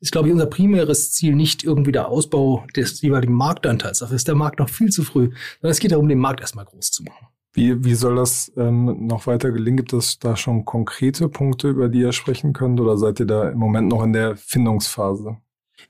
ist, 0.01 0.13
glaube 0.13 0.29
ich, 0.29 0.33
unser 0.33 0.47
primäres 0.47 1.13
Ziel 1.13 1.35
nicht 1.35 1.65
irgendwie 1.65 1.93
der 1.93 2.09
Ausbau 2.09 2.67
des 2.77 3.01
jeweiligen 3.01 3.33
Marktanteils. 3.33 3.99
Dafür 3.99 4.17
ist 4.17 4.29
der 4.29 4.35
Markt 4.35 4.59
noch 4.59 4.69
viel 4.69 4.91
zu 4.91 5.03
früh, 5.03 5.31
sondern 5.61 5.73
es 5.73 5.81
geht 5.81 5.93
darum, 5.93 6.09
den 6.09 6.19
Markt 6.19 6.41
erstmal 6.41 6.67
groß 6.67 6.91
zu 6.91 7.03
machen. 7.05 7.27
Wie, 7.59 7.85
wie 7.85 7.95
soll 7.95 8.15
das 8.15 8.53
ähm, 8.57 9.07
noch 9.07 9.27
weiter 9.27 9.50
gelingen? 9.50 9.79
Gibt 9.79 9.93
es 9.93 10.21
da 10.21 10.37
schon 10.37 10.65
konkrete 10.65 11.29
Punkte, 11.29 11.69
über 11.69 11.88
die 11.88 12.00
ihr 12.00 12.12
sprechen 12.12 12.53
könnt, 12.53 12.81
oder 12.81 12.97
seid 12.97 13.19
ihr 13.19 13.27
da 13.27 13.49
im 13.50 13.59
Moment 13.59 13.88
noch 13.88 14.05
in 14.05 14.12
der 14.12 14.37
Findungsphase? 14.37 15.38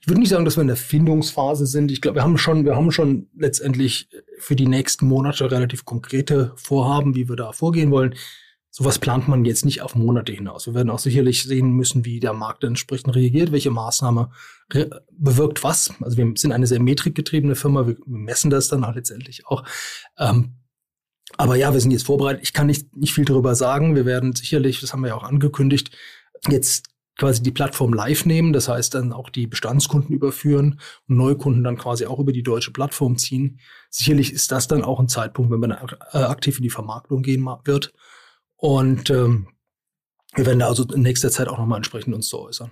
Ich 0.01 0.09
würde 0.09 0.21
nicht 0.21 0.31
sagen, 0.31 0.47
dass 0.47 0.57
wir 0.57 0.63
in 0.63 0.69
der 0.69 0.77
Findungsphase 0.77 1.67
sind. 1.67 1.91
Ich 1.91 2.01
glaube, 2.01 2.17
wir 2.17 2.23
haben 2.23 2.39
schon, 2.39 2.65
wir 2.65 2.75
haben 2.75 2.91
schon 2.91 3.29
letztendlich 3.37 4.09
für 4.39 4.57
die 4.57 4.67
nächsten 4.67 5.07
Monate 5.07 5.51
relativ 5.51 5.85
konkrete 5.85 6.53
Vorhaben, 6.57 7.15
wie 7.15 7.29
wir 7.29 7.37
da 7.37 7.53
vorgehen 7.53 7.91
wollen. 7.91 8.15
Sowas 8.71 8.99
plant 8.99 9.29
man 9.29 9.45
jetzt 9.45 9.65
nicht 9.65 9.83
auf 9.83 9.95
Monate 9.95 10.33
hinaus. 10.33 10.67
Wir 10.67 10.75
werden 10.75 10.91
auch 10.91 10.99
sicherlich 10.99 11.43
sehen 11.43 11.73
müssen, 11.73 12.05
wie 12.05 12.21
der 12.21 12.33
Markt 12.33 12.65
entsprechend 12.65 13.15
reagiert, 13.15 13.53
welche 13.53 13.71
Maßnahme 13.71 14.31
bewirkt 15.11 15.65
was. 15.65 15.93
Also 16.01 16.17
wir 16.17 16.33
sind 16.37 16.53
eine 16.53 16.67
sehr 16.67 16.81
metrikgetriebene 16.81 17.57
Firma, 17.57 17.87
wir 17.87 17.97
messen 18.07 18.51
das 18.51 18.69
dann 18.69 18.85
auch 18.85 18.95
letztendlich 18.95 19.47
auch. 19.47 19.65
Ähm, 20.19 20.58
aber 21.37 21.57
ja, 21.57 21.73
wir 21.73 21.81
sind 21.81 21.91
jetzt 21.91 22.07
vorbereitet. 22.07 22.43
Ich 22.43 22.53
kann 22.53 22.67
nicht, 22.67 22.97
nicht 22.97 23.13
viel 23.13 23.25
darüber 23.25 23.55
sagen. 23.55 23.95
Wir 23.95 24.07
werden 24.07 24.35
sicherlich, 24.35 24.81
das 24.81 24.93
haben 24.93 25.03
wir 25.03 25.09
ja 25.09 25.15
auch 25.15 25.25
angekündigt, 25.25 25.91
jetzt 26.49 26.87
quasi 27.19 27.43
die 27.43 27.51
Plattform 27.51 27.93
live 27.93 28.25
nehmen, 28.25 28.53
das 28.53 28.69
heißt 28.69 28.95
dann 28.95 29.13
auch 29.13 29.29
die 29.29 29.49
Bestandskunden 29.49 30.15
überführen 30.15 30.81
und 31.09 31.17
Neukunden 31.17 31.65
dann 31.65 31.77
quasi 31.77 32.07
auch 32.07 32.21
über 32.21 32.33
die 32.33 32.45
deutsche 32.45 32.71
Plattform 32.71 33.19
ziehen. 33.19 33.59
Sicherlich 33.91 34.33
ist 34.33 34.53
das 34.53 34.69
dann 34.69 34.85
auch 34.85 35.01
ein 35.01 35.09
Zeitpunkt, 35.09 35.51
wenn 35.51 35.61
man 35.61 35.73
äh, 35.73 36.19
aktiv 36.19 36.59
in 36.59 36.63
die 36.63 36.71
Vermarktung 36.71 37.23
gehen 37.23 37.45
wird. 37.65 37.93
Und 38.57 39.11
ähm, 39.11 39.49
wir 40.35 40.47
werden 40.47 40.61
da 40.61 40.69
also 40.69 40.85
in 40.85 41.03
nächster 41.03 41.31
Zeit 41.31 41.49
auch 41.49 41.59
nochmal 41.59 41.79
entsprechend 41.79 42.15
uns 42.15 42.29
zu 42.29 42.39
äußern. 42.39 42.71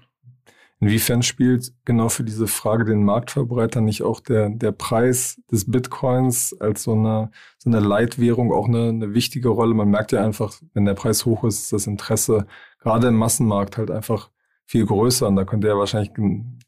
Inwiefern 0.80 1.22
spielt 1.22 1.72
genau 1.86 2.10
für 2.10 2.22
diese 2.22 2.46
Frage 2.46 2.84
den 2.84 3.02
Marktverbreiter 3.02 3.80
nicht 3.80 4.02
auch 4.02 4.20
der, 4.20 4.50
der 4.50 4.72
Preis 4.72 5.40
des 5.50 5.70
Bitcoins 5.70 6.54
als 6.60 6.82
so 6.82 6.92
eine, 6.92 7.30
so 7.58 7.70
eine 7.70 7.80
Leitwährung 7.80 8.52
auch 8.52 8.68
eine, 8.68 8.90
eine 8.90 9.14
wichtige 9.14 9.48
Rolle? 9.48 9.74
Man 9.74 9.88
merkt 9.88 10.12
ja 10.12 10.22
einfach, 10.22 10.54
wenn 10.74 10.84
der 10.84 10.94
Preis 10.94 11.24
hoch 11.24 11.44
ist, 11.44 11.60
ist 11.60 11.72
das 11.72 11.86
Interesse 11.86 12.46
gerade 12.80 13.08
im 13.08 13.16
Massenmarkt 13.16 13.78
halt 13.78 13.90
einfach 13.90 14.30
viel 14.66 14.84
größer 14.84 15.28
und 15.28 15.36
da 15.36 15.44
könnte 15.44 15.68
er 15.68 15.78
wahrscheinlich 15.78 16.10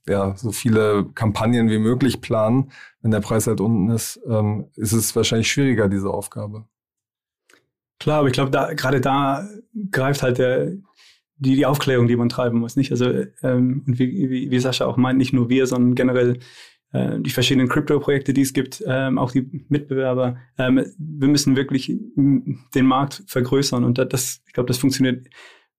ja, 0.08 0.34
so 0.36 0.52
viele 0.52 1.04
Kampagnen 1.14 1.68
wie 1.68 1.78
möglich 1.78 2.20
planen. 2.20 2.72
Wenn 3.02 3.10
der 3.10 3.20
Preis 3.20 3.46
halt 3.46 3.60
unten 3.60 3.90
ist, 3.90 4.20
ähm, 4.26 4.68
ist 4.76 4.92
es 4.92 5.14
wahrscheinlich 5.14 5.50
schwieriger, 5.50 5.88
diese 5.88 6.08
Aufgabe. 6.08 6.64
Klar, 8.00 8.20
aber 8.20 8.28
ich 8.28 8.32
glaube, 8.32 8.50
da, 8.50 8.72
gerade 8.74 9.00
da 9.00 9.46
greift 9.90 10.22
halt 10.22 10.38
der, 10.38 10.72
die, 11.38 11.56
die 11.56 11.66
Aufklärung, 11.66 12.08
die 12.08 12.16
man 12.16 12.28
treiben 12.28 12.58
muss, 12.58 12.76
nicht? 12.76 12.90
Also, 12.90 13.10
ähm, 13.42 13.84
und 13.86 13.98
wie, 13.98 14.30
wie, 14.30 14.50
wie 14.50 14.58
Sascha 14.58 14.86
auch 14.86 14.96
meint, 14.96 15.18
nicht 15.18 15.32
nur 15.32 15.48
wir, 15.48 15.66
sondern 15.66 15.94
generell 15.94 16.38
äh, 16.92 17.20
die 17.20 17.30
verschiedenen 17.30 17.68
Krypto-Projekte, 17.68 18.32
die 18.32 18.42
es 18.42 18.52
gibt, 18.52 18.82
ähm, 18.86 19.18
auch 19.18 19.30
die 19.30 19.64
Mitbewerber. 19.68 20.36
Ähm, 20.58 20.84
wir 20.98 21.28
müssen 21.28 21.56
wirklich 21.56 21.92
den 22.16 22.86
Markt 22.86 23.22
vergrößern 23.26 23.84
und 23.84 23.98
das, 23.98 24.40
ich 24.46 24.52
glaube, 24.52 24.68
das 24.68 24.78
funktioniert 24.78 25.26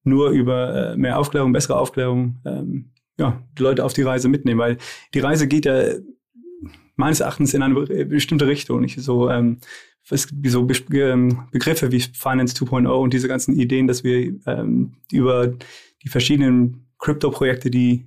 nur 0.03 0.29
über 0.29 0.93
äh, 0.93 0.97
mehr 0.97 1.19
Aufklärung, 1.19 1.51
bessere 1.51 1.77
Aufklärung, 1.77 2.37
ähm, 2.45 2.91
ja, 3.17 3.43
die 3.57 3.63
Leute 3.63 3.83
auf 3.83 3.93
die 3.93 4.03
Reise 4.03 4.29
mitnehmen, 4.29 4.59
weil 4.59 4.77
die 5.13 5.19
Reise 5.19 5.47
geht 5.47 5.65
ja 5.65 5.83
meines 6.95 7.19
Erachtens 7.21 7.53
in 7.53 7.63
eine 7.63 8.05
bestimmte 8.05 8.47
Richtung. 8.47 8.81
Nicht 8.81 8.99
so, 8.99 9.29
ähm, 9.29 9.59
so 10.09 10.63
Be 10.63 10.75
ähm, 10.93 11.47
Begriffe 11.51 11.91
wie 11.91 11.99
Finance 11.99 12.55
2.0 12.55 12.87
und 12.87 13.13
diese 13.13 13.27
ganzen 13.27 13.53
Ideen, 13.53 13.87
dass 13.87 14.03
wir 14.03 14.33
ähm, 14.47 14.93
über 15.11 15.53
die 16.03 16.09
verschiedenen 16.09 16.87
Krypto-Projekte, 16.97 17.69
die 17.69 18.05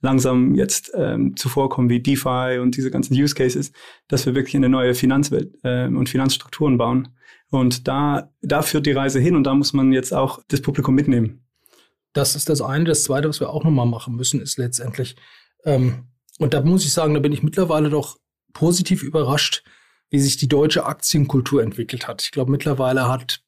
langsam 0.00 0.54
jetzt 0.54 0.92
ähm, 0.94 1.36
zuvorkommen, 1.36 1.88
wie 1.88 2.00
DeFi 2.00 2.58
und 2.60 2.76
diese 2.76 2.90
ganzen 2.90 3.14
Use 3.14 3.34
Cases, 3.34 3.72
dass 4.08 4.26
wir 4.26 4.34
wirklich 4.34 4.54
eine 4.54 4.68
neue 4.68 4.94
Finanzwelt 4.94 5.56
ähm, 5.64 5.96
und 5.96 6.08
Finanzstrukturen 6.08 6.76
bauen. 6.76 7.08
Und 7.50 7.88
da, 7.88 8.30
da 8.42 8.62
führt 8.62 8.86
die 8.86 8.92
Reise 8.92 9.20
hin 9.20 9.34
und 9.34 9.44
da 9.44 9.54
muss 9.54 9.72
man 9.72 9.92
jetzt 9.92 10.12
auch 10.12 10.40
das 10.48 10.60
Publikum 10.60 10.94
mitnehmen. 10.94 11.44
Das 12.12 12.36
ist 12.36 12.48
das 12.48 12.60
eine. 12.60 12.84
Das 12.84 13.04
zweite, 13.04 13.28
was 13.28 13.40
wir 13.40 13.50
auch 13.50 13.64
nochmal 13.64 13.86
machen 13.86 14.14
müssen, 14.14 14.40
ist 14.40 14.58
letztendlich, 14.58 15.16
ähm, 15.64 16.04
und 16.38 16.52
da 16.52 16.62
muss 16.62 16.84
ich 16.84 16.92
sagen, 16.92 17.14
da 17.14 17.20
bin 17.20 17.32
ich 17.32 17.42
mittlerweile 17.42 17.90
doch 17.90 18.18
positiv 18.52 19.02
überrascht, 19.02 19.64
wie 20.10 20.20
sich 20.20 20.36
die 20.36 20.48
deutsche 20.48 20.86
Aktienkultur 20.86 21.62
entwickelt 21.62 22.06
hat. 22.06 22.22
Ich 22.22 22.30
glaube, 22.30 22.50
mittlerweile 22.50 23.08
hat 23.08 23.42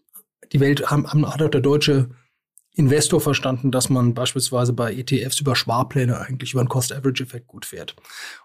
die 0.53 0.61
Welt, 0.61 0.91
haben, 0.91 1.07
hat 1.27 1.43
auch 1.43 1.51
der 1.51 1.61
deutsche 1.61 2.11
Investor 2.73 3.21
verstanden, 3.21 3.71
dass 3.71 3.89
man 3.89 4.13
beispielsweise 4.13 4.75
bei 4.75 4.93
ETFs 4.93 5.41
über 5.41 5.57
Sparpläne 5.57 6.21
eigentlich 6.21 6.53
über 6.53 6.61
einen 6.61 6.69
Cost-Average-Effekt 6.69 7.47
gut 7.47 7.65
fährt. 7.65 7.97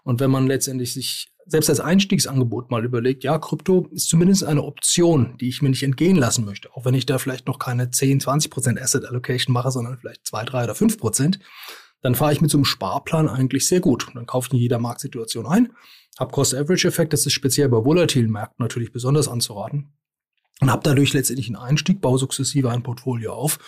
Und 0.04 0.20
wenn 0.20 0.30
man 0.30 0.46
letztendlich 0.46 0.94
sich 0.94 1.32
selbst 1.44 1.68
als 1.68 1.80
Einstiegsangebot 1.80 2.70
mal 2.70 2.84
überlegt, 2.84 3.24
ja, 3.24 3.38
Krypto 3.38 3.88
ist 3.90 4.08
zumindest 4.08 4.44
eine 4.44 4.62
Option, 4.62 5.36
die 5.38 5.48
ich 5.48 5.60
mir 5.60 5.68
nicht 5.68 5.82
entgehen 5.82 6.16
lassen 6.16 6.44
möchte, 6.44 6.72
auch 6.74 6.84
wenn 6.84 6.94
ich 6.94 7.04
da 7.04 7.18
vielleicht 7.18 7.46
noch 7.46 7.58
keine 7.58 7.90
10, 7.90 8.20
20 8.20 8.50
Prozent 8.50 8.80
Asset 8.80 9.04
Allocation 9.04 9.52
mache, 9.52 9.70
sondern 9.70 9.98
vielleicht 9.98 10.26
2, 10.26 10.44
3 10.44 10.64
oder 10.64 10.74
5 10.74 10.98
Prozent, 10.98 11.38
dann 12.02 12.14
fahre 12.14 12.32
ich 12.32 12.40
mit 12.40 12.50
so 12.50 12.58
einem 12.58 12.64
Sparplan 12.64 13.28
eigentlich 13.28 13.66
sehr 13.66 13.80
gut. 13.80 14.08
Dann 14.14 14.26
kaufe 14.26 14.48
ich 14.48 14.54
in 14.54 14.60
jeder 14.60 14.78
Marktsituation 14.78 15.46
ein, 15.46 15.72
habe 16.18 16.32
Cost-Average-Effekt, 16.32 17.12
das 17.12 17.24
ist 17.24 17.32
speziell 17.32 17.68
bei 17.68 17.84
volatilen 17.84 18.30
Märkten 18.30 18.62
natürlich 18.62 18.92
besonders 18.92 19.28
anzuraten 19.28 19.94
und 20.60 20.70
habe 20.70 20.82
dadurch 20.84 21.12
letztendlich 21.12 21.46
einen 21.46 21.56
Einstieg, 21.56 22.00
baue 22.00 22.18
sukzessive 22.18 22.70
ein 22.70 22.82
Portfolio 22.82 23.32
auf 23.32 23.58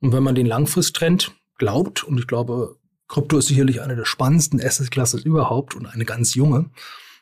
und 0.00 0.12
wenn 0.12 0.22
man 0.22 0.34
den 0.34 0.46
Langfristtrend 0.46 1.32
glaubt, 1.58 2.02
und 2.02 2.18
ich 2.18 2.26
glaube, 2.26 2.76
Krypto 3.06 3.38
ist 3.38 3.46
sicherlich 3.46 3.80
eine 3.82 3.94
der 3.94 4.04
spannendsten 4.04 4.60
Asset-Classes 4.60 5.24
überhaupt 5.24 5.76
und 5.76 5.86
eine 5.86 6.04
ganz 6.04 6.34
junge, 6.34 6.70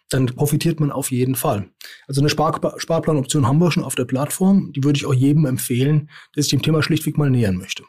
dann 0.08 0.26
profitiert 0.26 0.80
man 0.80 0.90
auf 0.90 1.10
jeden 1.10 1.34
Fall. 1.34 1.70
Also 2.08 2.20
eine 2.20 2.30
Spar 2.30 2.58
Sparplanoption 2.78 3.46
haben 3.46 3.58
wir 3.58 3.70
schon 3.70 3.84
auf 3.84 3.94
der 3.94 4.04
Plattform. 4.04 4.72
Die 4.72 4.82
würde 4.82 4.96
ich 4.96 5.06
auch 5.06 5.14
jedem 5.14 5.46
empfehlen, 5.46 6.10
der 6.34 6.42
sich 6.42 6.50
dem 6.50 6.62
Thema 6.62 6.82
schlichtweg 6.82 7.16
mal 7.16 7.30
nähern 7.30 7.56
möchte. 7.56 7.84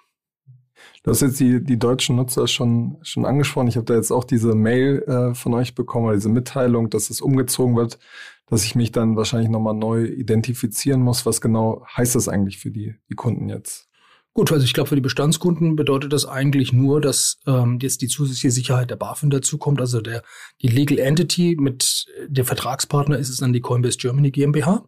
Du 1.03 1.09
hast 1.09 1.21
jetzt 1.21 1.39
die, 1.39 1.63
die 1.63 1.79
deutschen 1.79 2.15
Nutzer 2.15 2.47
schon, 2.47 2.97
schon 3.01 3.25
angesprochen. 3.25 3.67
Ich 3.67 3.75
habe 3.75 3.85
da 3.85 3.95
jetzt 3.95 4.11
auch 4.11 4.23
diese 4.23 4.53
Mail 4.53 5.01
äh, 5.07 5.33
von 5.33 5.53
euch 5.55 5.73
bekommen, 5.73 6.13
diese 6.13 6.29
Mitteilung, 6.29 6.91
dass 6.91 7.09
es 7.09 7.21
umgezogen 7.21 7.75
wird, 7.75 7.97
dass 8.45 8.63
ich 8.63 8.75
mich 8.75 8.91
dann 8.91 9.15
wahrscheinlich 9.15 9.49
nochmal 9.49 9.73
neu 9.73 10.05
identifizieren 10.05 11.01
muss. 11.01 11.25
Was 11.25 11.41
genau 11.41 11.83
heißt 11.97 12.13
das 12.13 12.27
eigentlich 12.27 12.59
für 12.59 12.69
die, 12.69 12.95
die 13.09 13.15
Kunden 13.15 13.49
jetzt? 13.49 13.89
Gut, 14.33 14.51
also 14.51 14.63
ich 14.63 14.73
glaube, 14.73 14.87
für 14.87 14.95
die 14.95 15.01
Bestandskunden 15.01 15.75
bedeutet 15.75 16.13
das 16.13 16.25
eigentlich 16.25 16.71
nur, 16.71 17.01
dass 17.01 17.39
ähm, 17.47 17.79
jetzt 17.81 18.01
die 18.01 18.07
zusätzliche 18.07 18.51
Sicherheit 18.51 18.89
der 18.89 18.95
BaFin 18.95 19.29
dazukommt. 19.29 19.81
Also 19.81 20.01
der, 20.01 20.23
die 20.61 20.67
Legal 20.67 20.99
Entity 20.99 21.57
mit 21.59 22.05
der 22.27 22.45
Vertragspartner 22.45 23.17
ist 23.17 23.29
es 23.29 23.37
dann 23.37 23.53
die 23.53 23.59
Coinbase 23.59 23.97
Germany 23.97 24.31
GmbH. 24.31 24.85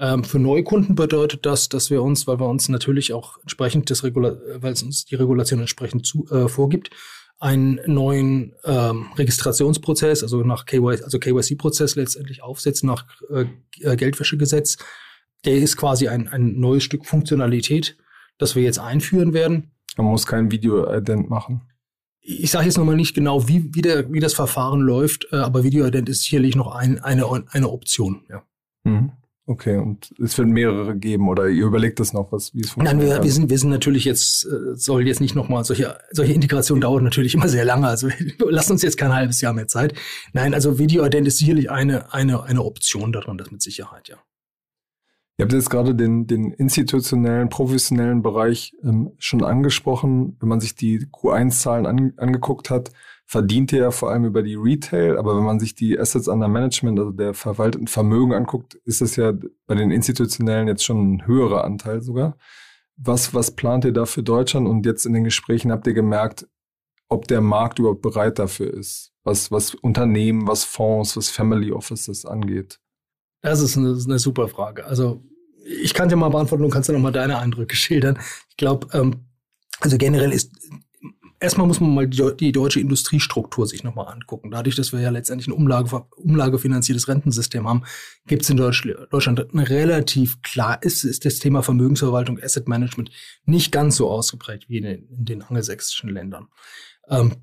Ähm, 0.00 0.24
für 0.24 0.38
Neukunden 0.38 0.94
bedeutet 0.94 1.44
das, 1.44 1.68
dass 1.68 1.90
wir 1.90 2.02
uns, 2.02 2.26
weil 2.26 2.40
wir 2.40 2.48
uns 2.48 2.70
natürlich 2.70 3.12
auch 3.12 3.38
entsprechend 3.42 3.90
des 3.90 4.02
Regula 4.02 4.38
weil 4.56 4.72
es 4.72 4.82
uns 4.82 5.04
die 5.04 5.14
Regulation 5.14 5.60
entsprechend 5.60 6.06
zu, 6.06 6.26
äh, 6.30 6.48
vorgibt, 6.48 6.90
einen 7.38 7.80
neuen 7.86 8.54
ähm, 8.64 9.08
Registrationsprozess, 9.16 10.22
also 10.22 10.42
nach 10.42 10.64
KYC, 10.64 11.04
also 11.04 11.18
KYC-Prozess 11.18 11.96
letztendlich 11.96 12.42
aufsetzen 12.42 12.86
nach 12.86 13.06
äh, 13.30 13.44
Geldwäschegesetz. 13.96 14.78
Der 15.44 15.56
ist 15.56 15.76
quasi 15.76 16.08
ein, 16.08 16.28
ein 16.28 16.58
neues 16.58 16.82
Stück 16.82 17.04
Funktionalität, 17.06 17.98
das 18.38 18.56
wir 18.56 18.62
jetzt 18.62 18.78
einführen 18.78 19.34
werden. 19.34 19.72
Man 19.96 20.06
muss 20.06 20.26
kein 20.26 20.50
Video-Ident 20.50 21.28
machen. 21.28 21.62
Ich 22.22 22.50
sage 22.50 22.66
jetzt 22.66 22.78
nochmal 22.78 22.96
nicht 22.96 23.14
genau, 23.14 23.48
wie, 23.48 23.74
wie, 23.74 23.82
der, 23.82 24.10
wie 24.12 24.20
das 24.20 24.34
Verfahren 24.34 24.80
läuft, 24.80 25.28
äh, 25.32 25.36
aber 25.36 25.62
Video-Ident 25.62 26.08
ist 26.08 26.22
sicherlich 26.22 26.56
noch 26.56 26.74
ein, 26.74 26.98
eine, 27.00 27.26
eine 27.50 27.68
Option. 27.68 28.24
Ja. 28.30 28.42
Mhm. 28.84 29.12
Okay, 29.50 29.78
und 29.78 30.14
es 30.22 30.38
wird 30.38 30.46
mehrere 30.46 30.96
geben 30.96 31.28
oder 31.28 31.48
ihr 31.48 31.66
überlegt 31.66 31.98
das 31.98 32.12
noch, 32.12 32.30
was, 32.30 32.54
wie 32.54 32.60
es 32.60 32.70
funktioniert? 32.70 33.08
Nein, 33.08 33.16
wir, 33.16 33.24
wir, 33.24 33.32
sind, 33.32 33.50
wir 33.50 33.58
sind 33.58 33.70
natürlich 33.70 34.04
jetzt, 34.04 34.46
äh, 34.46 34.76
soll 34.76 35.04
jetzt 35.04 35.20
nicht 35.20 35.34
nochmal, 35.34 35.64
solche, 35.64 35.98
solche 36.12 36.32
Integration 36.34 36.80
dauert 36.80 37.02
natürlich 37.02 37.34
immer 37.34 37.48
sehr 37.48 37.64
lange, 37.64 37.88
also 37.88 38.08
lassen 38.48 38.72
uns 38.74 38.82
jetzt 38.82 38.96
kein 38.96 39.12
halbes 39.12 39.40
Jahr 39.40 39.52
mehr 39.52 39.66
Zeit. 39.66 39.94
Nein, 40.32 40.54
also 40.54 40.78
Video-Ident 40.78 41.26
ist 41.26 41.38
sicherlich 41.38 41.68
eine, 41.68 42.14
eine, 42.14 42.44
eine 42.44 42.62
Option 42.62 43.10
daran, 43.10 43.38
das 43.38 43.50
mit 43.50 43.60
Sicherheit, 43.60 44.08
ja. 44.08 44.18
Ihr 45.40 45.44
habt 45.44 45.54
jetzt 45.54 45.70
gerade 45.70 45.94
den, 45.94 46.26
den 46.26 46.52
institutionellen, 46.52 47.48
professionellen 47.48 48.20
Bereich 48.20 48.76
ähm, 48.82 49.12
schon 49.16 49.42
angesprochen. 49.42 50.36
Wenn 50.38 50.50
man 50.50 50.60
sich 50.60 50.74
die 50.74 51.06
Q1-Zahlen 51.06 51.86
an, 51.86 52.12
angeguckt 52.18 52.68
hat, 52.68 52.92
verdient 53.24 53.72
ihr 53.72 53.78
ja 53.78 53.90
vor 53.90 54.10
allem 54.10 54.26
über 54.26 54.42
die 54.42 54.56
Retail. 54.56 55.16
Aber 55.16 55.34
wenn 55.38 55.44
man 55.44 55.58
sich 55.58 55.74
die 55.74 55.98
Assets 55.98 56.28
under 56.28 56.46
Management, 56.46 56.98
also 56.98 57.10
der 57.12 57.32
verwalteten 57.32 57.86
Vermögen 57.86 58.34
anguckt, 58.34 58.74
ist 58.84 59.00
es 59.00 59.16
ja 59.16 59.32
bei 59.66 59.74
den 59.74 59.90
institutionellen 59.90 60.68
jetzt 60.68 60.84
schon 60.84 61.14
ein 61.14 61.26
höherer 61.26 61.64
Anteil 61.64 62.02
sogar. 62.02 62.36
Was, 62.98 63.32
was 63.32 63.52
plant 63.52 63.86
ihr 63.86 63.92
da 63.92 64.04
für 64.04 64.22
Deutschland? 64.22 64.68
Und 64.68 64.84
jetzt 64.84 65.06
in 65.06 65.14
den 65.14 65.24
Gesprächen 65.24 65.72
habt 65.72 65.86
ihr 65.86 65.94
gemerkt, 65.94 66.46
ob 67.08 67.28
der 67.28 67.40
Markt 67.40 67.78
überhaupt 67.78 68.02
bereit 68.02 68.38
dafür 68.38 68.74
ist, 68.74 69.14
was, 69.24 69.50
was 69.50 69.74
Unternehmen, 69.74 70.46
was 70.46 70.64
Fonds, 70.64 71.16
was 71.16 71.30
Family 71.30 71.72
Offices 71.72 72.26
angeht? 72.26 72.78
Das 73.40 73.62
ist 73.62 73.78
eine, 73.78 73.98
eine 74.04 74.18
super 74.18 74.46
Frage. 74.48 74.84
Also 74.84 75.24
ich 75.70 75.94
kann 75.94 76.08
dir 76.08 76.16
mal 76.16 76.28
beantworten, 76.28 76.64
du 76.64 76.68
kannst 76.68 76.88
ja 76.88 76.94
noch 76.94 77.00
mal 77.00 77.12
deine 77.12 77.38
Eindrücke 77.38 77.76
schildern. 77.76 78.18
Ich 78.48 78.56
glaube, 78.56 78.88
ähm, 78.92 79.26
also 79.80 79.96
generell 79.96 80.32
ist 80.32 80.50
erstmal 81.40 81.66
muss 81.66 81.80
man 81.80 81.94
mal 81.94 82.06
die, 82.06 82.22
die 82.38 82.52
deutsche 82.52 82.80
Industriestruktur 82.80 83.66
sich 83.66 83.82
nochmal 83.82 84.12
angucken. 84.12 84.50
Dadurch, 84.50 84.76
dass 84.76 84.92
wir 84.92 85.00
ja 85.00 85.10
letztendlich 85.10 85.48
ein 85.48 85.52
Umlage, 85.52 86.04
umlagefinanziertes 86.16 87.08
Rentensystem 87.08 87.66
haben, 87.66 87.84
gibt 88.26 88.42
es 88.42 88.50
in 88.50 88.58
Deutschland 88.58 89.46
relativ 89.54 90.42
klar, 90.42 90.82
ist, 90.82 91.04
ist 91.04 91.24
das 91.24 91.38
Thema 91.38 91.62
Vermögensverwaltung, 91.62 92.38
Asset 92.40 92.68
Management 92.68 93.10
nicht 93.44 93.72
ganz 93.72 93.96
so 93.96 94.10
ausgeprägt 94.10 94.68
wie 94.68 94.78
in 94.78 94.84
den, 94.84 95.08
in 95.08 95.24
den 95.24 95.42
angelsächsischen 95.42 96.10
Ländern. 96.10 96.48
Ähm, 97.08 97.36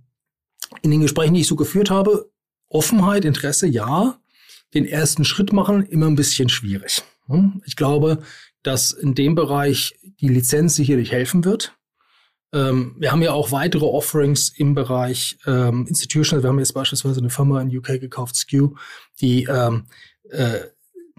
in 0.82 0.92
den 0.92 1.02
Gesprächen, 1.02 1.34
die 1.34 1.42
ich 1.42 1.48
so 1.48 1.56
geführt 1.56 1.90
habe, 1.90 2.30
Offenheit, 2.70 3.26
Interesse, 3.26 3.68
ja. 3.68 4.20
Den 4.74 4.86
ersten 4.86 5.24
Schritt 5.24 5.54
machen, 5.54 5.84
immer 5.84 6.08
ein 6.08 6.18
bisschen 6.18 6.50
schwierig. 6.50 7.02
Hm? 7.28 7.62
Ich 7.66 7.76
glaube, 7.76 8.20
dass 8.64 8.92
in 8.92 9.16
dem 9.16 9.36
Bereich 9.36 10.00
die 10.20 10.28
Lizenz 10.28 10.76
sicherlich 10.76 11.12
helfen 11.12 11.46
wird. 11.46 11.78
Ähm, 12.54 12.96
wir 12.98 13.12
haben 13.12 13.22
ja 13.22 13.34
auch 13.34 13.52
weitere 13.52 13.86
Offerings 13.86 14.50
im 14.50 14.74
Bereich 14.74 15.38
ähm, 15.46 15.86
Institutional. 15.88 16.44
Wir 16.44 16.50
haben 16.50 16.60
jetzt 16.60 16.74
beispielsweise 16.74 17.20
eine 17.20 17.30
Firma 17.30 17.62
in 17.62 17.76
UK 17.76 18.00
gekauft, 18.00 18.36
Skew, 18.36 18.76
die 19.20 19.44
ähm, 19.44 19.86
äh, 20.30 20.60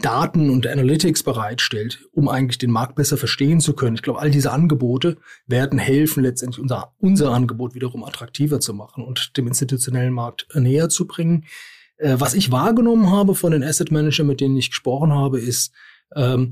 Daten 0.00 0.50
und 0.50 0.66
Analytics 0.66 1.24
bereitstellt, 1.24 2.06
um 2.12 2.28
eigentlich 2.28 2.58
den 2.58 2.70
Markt 2.70 2.94
besser 2.94 3.16
verstehen 3.16 3.60
zu 3.60 3.72
können. 3.72 3.96
Ich 3.96 4.02
glaube, 4.02 4.20
all 4.20 4.30
diese 4.30 4.52
Angebote 4.52 5.16
werden 5.46 5.78
helfen, 5.78 6.22
letztendlich 6.22 6.62
unser, 6.62 6.94
unser 6.98 7.32
Angebot 7.32 7.74
wiederum 7.74 8.04
attraktiver 8.04 8.60
zu 8.60 8.74
machen 8.74 9.04
und 9.04 9.36
dem 9.36 9.48
institutionellen 9.48 10.12
Markt 10.12 10.46
näher 10.54 10.88
zu 10.88 11.06
bringen. 11.06 11.46
Äh, 11.96 12.16
was 12.18 12.34
ich 12.34 12.52
wahrgenommen 12.52 13.10
habe 13.10 13.34
von 13.34 13.52
den 13.52 13.64
Asset 13.64 13.90
Managern, 13.90 14.28
mit 14.28 14.40
denen 14.40 14.56
ich 14.56 14.70
gesprochen 14.70 15.12
habe, 15.12 15.40
ist, 15.40 15.72
ähm, 16.14 16.50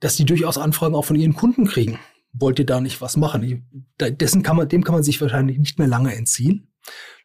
dass 0.00 0.16
die 0.16 0.24
durchaus 0.24 0.58
Anfragen 0.58 0.94
auch 0.94 1.04
von 1.04 1.16
ihren 1.16 1.34
Kunden 1.34 1.66
kriegen. 1.66 1.98
Wollt 2.32 2.58
ihr 2.58 2.66
da 2.66 2.80
nicht 2.80 3.00
was 3.00 3.16
machen? 3.16 3.42
Ich, 3.42 3.56
da, 3.96 4.10
dessen 4.10 4.42
kann 4.42 4.56
man, 4.56 4.68
dem 4.68 4.84
kann 4.84 4.94
man 4.94 5.02
sich 5.02 5.20
wahrscheinlich 5.20 5.58
nicht 5.58 5.78
mehr 5.78 5.88
lange 5.88 6.14
entziehen. 6.14 6.72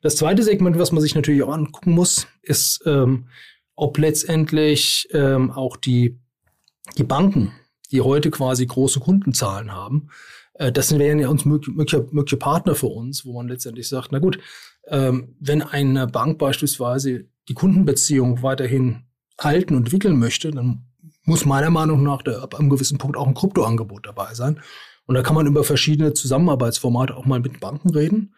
Das 0.01 0.15
zweite 0.15 0.43
Segment, 0.43 0.77
was 0.77 0.91
man 0.91 1.01
sich 1.01 1.15
natürlich 1.15 1.43
auch 1.43 1.53
angucken 1.53 1.91
muss, 1.91 2.27
ist, 2.41 2.81
ähm, 2.85 3.27
ob 3.75 3.97
letztendlich 3.97 5.07
ähm, 5.11 5.51
auch 5.51 5.77
die, 5.77 6.19
die 6.97 7.03
Banken, 7.03 7.51
die 7.91 8.01
heute 8.01 8.31
quasi 8.31 8.65
große 8.65 8.99
Kundenzahlen 8.99 9.71
haben, 9.71 10.09
äh, 10.55 10.71
das 10.71 10.97
wären 10.97 11.19
ja 11.19 11.29
uns 11.29 11.45
mögliche, 11.45 12.07
mögliche 12.11 12.37
Partner 12.37 12.75
für 12.75 12.87
uns, 12.87 13.25
wo 13.25 13.33
man 13.33 13.47
letztendlich 13.47 13.87
sagt, 13.87 14.11
na 14.11 14.19
gut, 14.19 14.39
ähm, 14.87 15.35
wenn 15.39 15.61
eine 15.61 16.07
Bank 16.07 16.37
beispielsweise 16.37 17.25
die 17.47 17.53
Kundenbeziehung 17.53 18.41
weiterhin 18.41 19.03
halten 19.39 19.75
und 19.75 19.85
entwickeln 19.85 20.19
möchte, 20.19 20.51
dann 20.51 20.85
muss 21.25 21.45
meiner 21.45 21.69
Meinung 21.69 22.03
nach 22.03 22.25
ab 22.25 22.55
einem 22.55 22.69
gewissen 22.69 22.97
Punkt 22.97 23.17
auch 23.17 23.27
ein 23.27 23.33
Kryptoangebot 23.33 24.05
dabei 24.05 24.33
sein. 24.33 24.59
Und 25.05 25.15
da 25.15 25.21
kann 25.21 25.35
man 25.35 25.47
über 25.47 25.63
verschiedene 25.63 26.13
Zusammenarbeitsformate 26.13 27.15
auch 27.15 27.25
mal 27.25 27.39
mit 27.39 27.59
Banken 27.59 27.89
reden. 27.89 28.33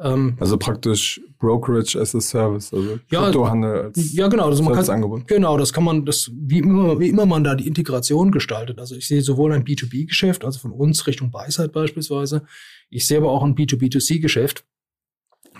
Ähm, 0.00 0.36
also 0.38 0.56
praktisch 0.58 1.20
Brokerage 1.38 1.98
as 2.00 2.14
a 2.14 2.20
Service, 2.20 2.72
also 2.72 2.98
ja, 3.10 3.24
Kryptohandel 3.24 3.82
als 3.82 4.12
ja, 4.12 4.28
genau, 4.28 4.46
also 4.46 4.62
man 4.62 4.74
kann, 4.74 5.24
Genau, 5.26 5.58
das 5.58 5.72
kann 5.72 5.82
man, 5.82 6.04
das, 6.04 6.30
wie 6.34 6.58
immer, 6.58 7.00
wie 7.00 7.08
immer 7.08 7.26
man 7.26 7.42
da 7.42 7.56
die 7.56 7.66
Integration 7.66 8.30
gestaltet. 8.30 8.78
Also 8.78 8.94
ich 8.94 9.08
sehe 9.08 9.22
sowohl 9.22 9.52
ein 9.52 9.64
B2B-Geschäft, 9.64 10.44
also 10.44 10.60
von 10.60 10.72
uns 10.72 11.06
Richtung 11.06 11.32
Weisheit 11.32 11.72
beispielsweise. 11.72 12.44
Ich 12.90 13.06
sehe 13.06 13.18
aber 13.18 13.30
auch 13.30 13.42
ein 13.42 13.56
B2B2C-Geschäft. 13.56 14.64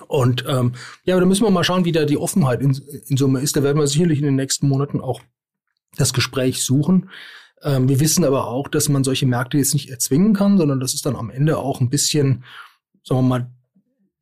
Und 0.06 0.44
ähm, 0.46 0.72
ja, 1.04 1.18
da 1.18 1.26
müssen 1.26 1.44
wir 1.44 1.50
mal 1.50 1.64
schauen, 1.64 1.84
wie 1.84 1.92
da 1.92 2.04
die 2.04 2.16
Offenheit 2.16 2.60
in, 2.62 2.80
in 3.08 3.16
Summe 3.16 3.40
ist. 3.40 3.56
Da 3.56 3.62
werden 3.64 3.78
wir 3.78 3.86
sicherlich 3.88 4.20
in 4.20 4.24
den 4.24 4.36
nächsten 4.36 4.68
Monaten 4.68 5.00
auch 5.00 5.20
das 5.98 6.12
Gespräch 6.12 6.62
suchen. 6.62 7.10
Ähm, 7.62 7.88
wir 7.88 8.00
wissen 8.00 8.24
aber 8.24 8.48
auch, 8.48 8.68
dass 8.68 8.88
man 8.88 9.04
solche 9.04 9.26
Märkte 9.26 9.58
jetzt 9.58 9.74
nicht 9.74 9.90
erzwingen 9.90 10.32
kann, 10.32 10.58
sondern 10.58 10.80
das 10.80 10.94
ist 10.94 11.04
dann 11.04 11.16
am 11.16 11.30
Ende 11.30 11.58
auch 11.58 11.80
ein 11.80 11.90
bisschen, 11.90 12.44
sagen 13.02 13.22
wir 13.22 13.28
mal, 13.28 13.50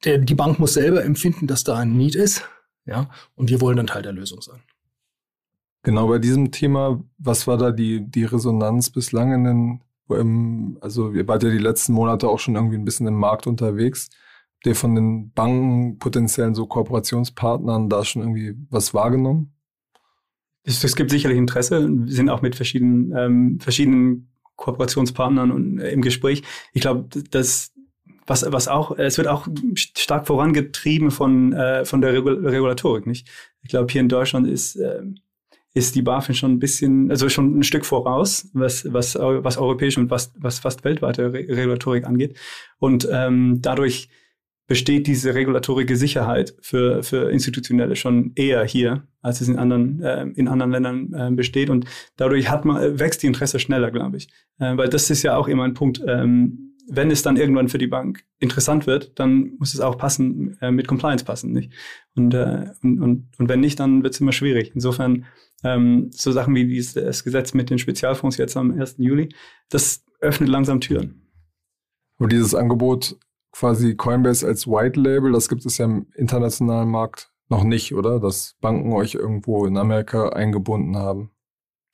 der, 0.04 0.18
die 0.18 0.34
Bank 0.34 0.58
muss 0.58 0.74
selber 0.74 1.04
empfinden, 1.04 1.46
dass 1.46 1.64
da 1.64 1.76
ein 1.76 1.96
Need 1.96 2.14
ist. 2.14 2.42
Ja, 2.86 3.10
und 3.34 3.50
wir 3.50 3.60
wollen 3.60 3.76
dann 3.76 3.88
Teil 3.88 4.02
der 4.02 4.12
Lösung 4.12 4.40
sein. 4.40 4.62
Genau 5.82 6.08
bei 6.08 6.18
diesem 6.18 6.52
Thema, 6.52 7.02
was 7.18 7.46
war 7.46 7.56
da 7.58 7.72
die, 7.72 8.08
die 8.08 8.24
Resonanz 8.24 8.90
bislang 8.90 9.32
in 9.32 9.44
den, 9.44 9.80
im, 10.08 10.78
also 10.80 11.12
ihr 11.12 11.26
wart 11.26 11.42
ja 11.42 11.50
die 11.50 11.58
letzten 11.58 11.92
Monate 11.92 12.28
auch 12.28 12.38
schon 12.38 12.54
irgendwie 12.54 12.76
ein 12.76 12.84
bisschen 12.84 13.06
im 13.06 13.14
Markt 13.14 13.46
unterwegs. 13.46 14.08
Habt 14.56 14.66
ihr 14.66 14.76
von 14.76 14.94
den 14.94 15.32
Banken, 15.32 15.98
potenziellen 15.98 16.54
so 16.54 16.66
Kooperationspartnern 16.66 17.88
da 17.88 18.04
schon 18.04 18.22
irgendwie 18.22 18.54
was 18.70 18.94
wahrgenommen? 18.94 19.55
Es, 20.66 20.96
gibt 20.96 21.10
sicherlich 21.10 21.38
Interesse. 21.38 21.88
Wir 21.88 22.12
sind 22.12 22.28
auch 22.28 22.42
mit 22.42 22.56
verschiedenen, 22.56 23.16
ähm, 23.16 23.60
verschiedenen 23.60 24.28
Kooperationspartnern 24.56 25.52
und, 25.52 25.78
äh, 25.78 25.90
im 25.90 26.02
Gespräch. 26.02 26.42
Ich 26.72 26.82
glaube, 26.82 27.08
dass 27.30 27.72
was, 28.26 28.44
was 28.50 28.66
auch, 28.66 28.98
es 28.98 29.18
wird 29.18 29.28
auch 29.28 29.46
stark 29.76 30.26
vorangetrieben 30.26 31.12
von, 31.12 31.52
äh, 31.52 31.84
von 31.84 32.00
der 32.00 32.12
Regul 32.12 32.44
Regulatorik, 32.44 33.06
nicht? 33.06 33.28
Ich 33.62 33.70
glaube, 33.70 33.92
hier 33.92 34.00
in 34.00 34.08
Deutschland 34.08 34.48
ist, 34.48 34.74
äh, 34.74 35.02
ist 35.74 35.94
die 35.94 36.02
BaFin 36.02 36.34
schon 36.34 36.52
ein 36.52 36.58
bisschen, 36.58 37.10
also 37.10 37.28
schon 37.28 37.58
ein 37.58 37.62
Stück 37.62 37.84
voraus, 37.84 38.48
was, 38.52 38.92
was, 38.92 39.14
was 39.14 39.58
europäische 39.58 40.00
und 40.00 40.10
was, 40.10 40.32
was 40.36 40.58
fast 40.58 40.82
weltweite 40.82 41.32
Re 41.32 41.46
Regulatorik 41.48 42.04
angeht. 42.04 42.36
Und 42.78 43.08
ähm, 43.12 43.60
dadurch 43.60 44.08
besteht 44.66 45.06
diese 45.06 45.34
regulatorische 45.34 45.96
Sicherheit 45.96 46.54
für, 46.60 47.02
für 47.02 47.30
Institutionelle 47.30 47.96
schon 47.96 48.32
eher 48.34 48.64
hier, 48.64 49.06
als 49.22 49.40
es 49.40 49.48
in 49.48 49.58
anderen, 49.58 50.02
äh, 50.02 50.26
in 50.34 50.48
anderen 50.48 50.72
Ländern 50.72 51.12
äh, 51.14 51.30
besteht. 51.30 51.70
Und 51.70 51.86
dadurch 52.16 52.50
hat 52.50 52.64
man, 52.64 52.98
wächst 52.98 53.22
die 53.22 53.28
Interesse 53.28 53.58
schneller, 53.58 53.90
glaube 53.90 54.16
ich. 54.16 54.28
Äh, 54.58 54.76
weil 54.76 54.88
das 54.88 55.08
ist 55.10 55.22
ja 55.22 55.36
auch 55.36 55.48
immer 55.48 55.64
ein 55.64 55.74
Punkt, 55.74 56.02
ähm, 56.06 56.74
wenn 56.88 57.10
es 57.10 57.22
dann 57.22 57.36
irgendwann 57.36 57.68
für 57.68 57.78
die 57.78 57.88
Bank 57.88 58.24
interessant 58.38 58.86
wird, 58.86 59.18
dann 59.18 59.52
muss 59.58 59.74
es 59.74 59.80
auch 59.80 59.98
passen, 59.98 60.56
äh, 60.60 60.70
mit 60.70 60.86
Compliance 60.86 61.24
passen, 61.24 61.52
nicht? 61.52 61.72
Und, 62.14 62.32
äh, 62.34 62.70
und, 62.82 63.00
und, 63.00 63.28
und 63.38 63.48
wenn 63.48 63.60
nicht, 63.60 63.80
dann 63.80 64.02
wird 64.02 64.14
es 64.14 64.20
immer 64.20 64.32
schwierig. 64.32 64.72
Insofern 64.74 65.26
ähm, 65.64 66.10
so 66.12 66.32
Sachen 66.32 66.54
wie 66.54 66.66
dieses 66.66 67.24
Gesetz 67.24 67.54
mit 67.54 67.70
den 67.70 67.78
Spezialfonds 67.78 68.36
jetzt 68.36 68.56
am 68.56 68.78
1. 68.78 68.96
Juli, 68.98 69.30
das 69.68 70.04
öffnet 70.20 70.48
langsam 70.48 70.80
Türen. 70.80 71.22
Und 72.18 72.32
dieses 72.32 72.54
Angebot 72.54 73.16
quasi 73.58 73.94
Coinbase 73.94 74.46
als 74.46 74.66
White 74.66 75.00
Label, 75.00 75.32
das 75.32 75.48
gibt 75.48 75.64
es 75.64 75.78
ja 75.78 75.86
im 75.86 76.06
internationalen 76.14 76.90
Markt 76.90 77.30
noch 77.48 77.64
nicht, 77.64 77.94
oder? 77.94 78.20
Dass 78.20 78.56
Banken 78.60 78.92
euch 78.92 79.14
irgendwo 79.14 79.66
in 79.66 79.76
Amerika 79.78 80.30
eingebunden 80.30 80.96
haben. 80.96 81.30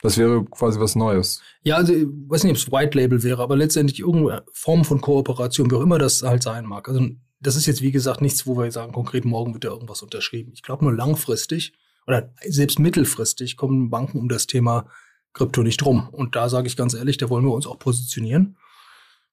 Das 0.01 0.19
wäre 0.19 0.45
quasi 0.45 0.81
was 0.81 0.97
Neues. 0.97 1.41
Ja, 1.63 1.77
also 1.77 1.93
ich 1.93 2.07
weiß 2.07 2.43
nicht, 2.43 2.51
ob 2.51 2.57
es 2.57 2.73
White 2.73 2.99
Label 2.99 3.23
wäre, 3.23 3.43
aber 3.43 3.57
letztendlich 3.57 4.01
irgendeine 4.01 4.43
Form 4.53 4.85
von 4.85 5.01
Kooperation, 5.01 5.71
wie 5.71 5.77
auch 5.77 5.83
immer 5.83 5.99
das 5.99 6.23
halt 6.23 6.43
sein 6.43 6.67
mag. 6.67 6.89
Also 6.89 7.07
das 7.39 7.55
ist 7.55 7.67
jetzt, 7.67 7.83
wie 7.83 7.93
gesagt, 7.93 8.21
nichts, 8.21 8.45
wo 8.47 8.59
wir 8.59 8.71
sagen, 8.73 8.93
konkret 8.93 9.25
morgen 9.25 9.53
wird 9.53 9.65
da 9.65 9.69
irgendwas 9.69 10.03
unterschrieben. 10.03 10.53
Ich 10.55 10.63
glaube 10.63 10.85
nur 10.85 10.95
langfristig 10.95 11.75
oder 12.09 12.33
selbst 12.45 12.81
mittelfristig 12.81 13.57
kommen 13.57 13.91
Banken 13.91 14.19
um 14.19 14.29
das 14.29 14.49
Thema 14.49 14.87
Krypto 15.33 15.63
nicht 15.63 15.85
rum. 15.85 16.09
Und 16.11 16.35
da 16.35 16.49
sage 16.49 16.67
ich 16.67 16.77
ganz 16.77 16.95
ehrlich, 16.95 17.19
da 17.19 17.31
wollen 17.31 17.45
wir 17.45 17.53
uns 17.53 17.69
auch 17.69 17.79
positionieren. 17.79 18.57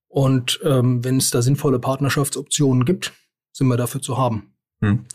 Und 0.10 0.60
ähm, 0.63 1.04
wenn 1.04 1.17
es 1.17 1.30
da 1.30 1.41
sinnvolle 1.41 1.80
Partnerschaftsoptionen 1.80 2.84
gibt, 2.84 3.13
sind 3.54 3.67
wir 3.67 3.78
dafür 3.78 4.02
zu 4.02 4.17
haben. 4.17 4.54
Hm. 4.82 5.06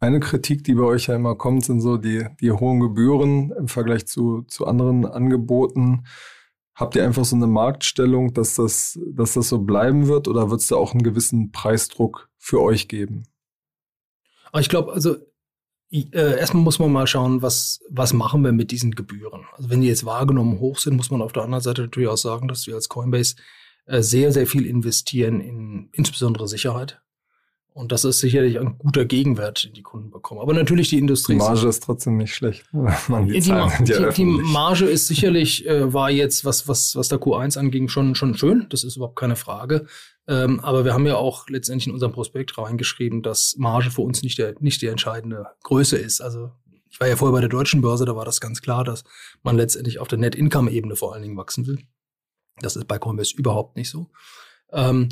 Eine 0.00 0.20
Kritik, 0.20 0.62
die 0.62 0.74
bei 0.74 0.84
euch 0.84 1.08
ja 1.08 1.16
immer 1.16 1.34
kommt, 1.34 1.64
sind 1.64 1.80
so 1.80 1.96
die, 1.96 2.26
die 2.40 2.52
hohen 2.52 2.78
Gebühren 2.78 3.50
im 3.50 3.66
Vergleich 3.66 4.06
zu, 4.06 4.42
zu 4.42 4.66
anderen 4.66 5.04
Angeboten. 5.04 6.04
Habt 6.76 6.94
ihr 6.94 7.04
einfach 7.04 7.24
so 7.24 7.34
eine 7.34 7.48
Marktstellung, 7.48 8.32
dass 8.32 8.54
das, 8.54 9.00
dass 9.10 9.34
das 9.34 9.48
so 9.48 9.58
bleiben 9.58 10.06
wird 10.06 10.28
oder 10.28 10.50
wird 10.50 10.60
es 10.60 10.68
da 10.68 10.76
auch 10.76 10.92
einen 10.92 11.02
gewissen 11.02 11.50
Preisdruck 11.50 12.30
für 12.38 12.62
euch 12.62 12.86
geben? 12.86 13.24
Aber 14.52 14.60
ich 14.60 14.68
glaube, 14.68 14.92
also 14.92 15.16
äh, 15.90 16.38
erstmal 16.38 16.62
muss 16.62 16.78
man 16.78 16.92
mal 16.92 17.08
schauen, 17.08 17.42
was, 17.42 17.80
was 17.90 18.12
machen 18.12 18.44
wir 18.44 18.52
mit 18.52 18.70
diesen 18.70 18.92
Gebühren. 18.92 19.46
Also 19.56 19.70
wenn 19.70 19.80
die 19.80 19.88
jetzt 19.88 20.04
wahrgenommen 20.04 20.60
hoch 20.60 20.78
sind, 20.78 20.96
muss 20.96 21.10
man 21.10 21.22
auf 21.22 21.32
der 21.32 21.42
anderen 21.42 21.62
Seite 21.62 21.82
natürlich 21.82 22.08
auch 22.08 22.16
sagen, 22.16 22.46
dass 22.46 22.68
wir 22.68 22.76
als 22.76 22.88
Coinbase 22.88 23.34
sehr, 23.88 24.32
sehr 24.32 24.46
viel 24.46 24.66
investieren 24.66 25.40
in 25.40 25.88
insbesondere 25.92 26.48
Sicherheit. 26.48 27.00
Und 27.78 27.92
das 27.92 28.04
ist 28.04 28.18
sicherlich 28.18 28.58
ein 28.58 28.76
guter 28.76 29.04
Gegenwert, 29.04 29.62
den 29.62 29.72
die 29.72 29.82
Kunden 29.82 30.10
bekommen. 30.10 30.40
Aber 30.40 30.52
natürlich 30.52 30.88
die 30.88 30.98
Industrie. 30.98 31.34
Die 31.34 31.38
Marge 31.38 31.68
ist 31.68 31.84
trotzdem 31.84 32.16
nicht 32.16 32.34
schlecht. 32.34 32.64
die, 32.72 33.40
die, 33.40 33.52
die, 33.84 34.12
die, 34.16 34.24
Marge 34.24 34.86
ist 34.86 35.06
sicherlich, 35.06 35.64
äh, 35.64 35.92
war 35.92 36.10
jetzt, 36.10 36.44
was, 36.44 36.66
was, 36.66 36.96
was 36.96 37.08
der 37.08 37.20
Q1 37.20 37.56
anging, 37.56 37.86
schon, 37.86 38.16
schon 38.16 38.36
schön. 38.36 38.66
Das 38.70 38.82
ist 38.82 38.96
überhaupt 38.96 39.14
keine 39.14 39.36
Frage. 39.36 39.86
Ähm, 40.26 40.58
aber 40.58 40.84
wir 40.84 40.92
haben 40.92 41.06
ja 41.06 41.18
auch 41.18 41.48
letztendlich 41.48 41.86
in 41.86 41.92
unserem 41.92 42.10
Prospekt 42.10 42.58
reingeschrieben, 42.58 43.22
dass 43.22 43.54
Marge 43.58 43.92
für 43.92 44.02
uns 44.02 44.24
nicht, 44.24 44.38
der, 44.38 44.56
nicht 44.58 44.82
die 44.82 44.88
entscheidende 44.88 45.46
Größe 45.62 45.96
ist. 45.96 46.20
Also 46.20 46.50
ich 46.90 46.98
war 46.98 47.06
ja 47.06 47.14
vorher 47.14 47.32
bei 47.32 47.40
der 47.40 47.48
deutschen 47.48 47.80
Börse, 47.80 48.04
da 48.04 48.16
war 48.16 48.24
das 48.24 48.40
ganz 48.40 48.60
klar, 48.60 48.82
dass 48.82 49.04
man 49.44 49.56
letztendlich 49.56 50.00
auf 50.00 50.08
der 50.08 50.18
Net-Income-Ebene 50.18 50.96
vor 50.96 51.14
allen 51.14 51.22
Dingen 51.22 51.36
wachsen 51.36 51.68
will. 51.68 51.78
Das 52.62 52.76
ist 52.76 52.86
bei 52.86 52.98
Coinbase 52.98 53.36
überhaupt 53.36 53.76
nicht 53.76 53.90
so. 53.90 54.10
Ähm, 54.72 55.08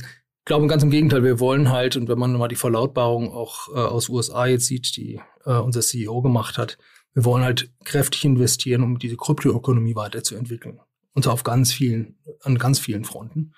glaube 0.47 0.67
ganz 0.69 0.83
im 0.83 0.91
Gegenteil, 0.91 1.25
wir 1.25 1.41
wollen 1.41 1.71
halt, 1.71 1.97
und 1.97 2.09
wenn 2.09 2.19
man 2.19 2.33
mal 2.33 2.49
die 2.49 2.57
Verlautbarung 2.57 3.33
auch 3.33 3.69
äh, 3.69 3.79
aus 3.79 4.09
USA 4.09 4.47
jetzt 4.47 4.67
sieht, 4.67 4.97
die 4.97 5.21
äh, 5.45 5.53
unser 5.53 5.81
CEO 5.81 6.23
gemacht 6.23 6.57
hat, 6.57 6.79
wir 7.13 7.25
wollen 7.25 7.45
halt 7.45 7.71
kräftig 7.85 8.25
investieren, 8.25 8.83
um 8.83 8.99
diese 8.99 9.17
Kryptoökonomie 9.17 9.97
weiterzuentwickeln. 9.97 10.81
Und 11.15 11.23
zwar 11.23 11.33
auf 11.33 11.45
ganz 11.45 11.73
vielen, 11.73 12.19
an 12.43 12.59
ganz 12.59 12.79
vielen 12.79 13.05
Fronten. 13.05 13.55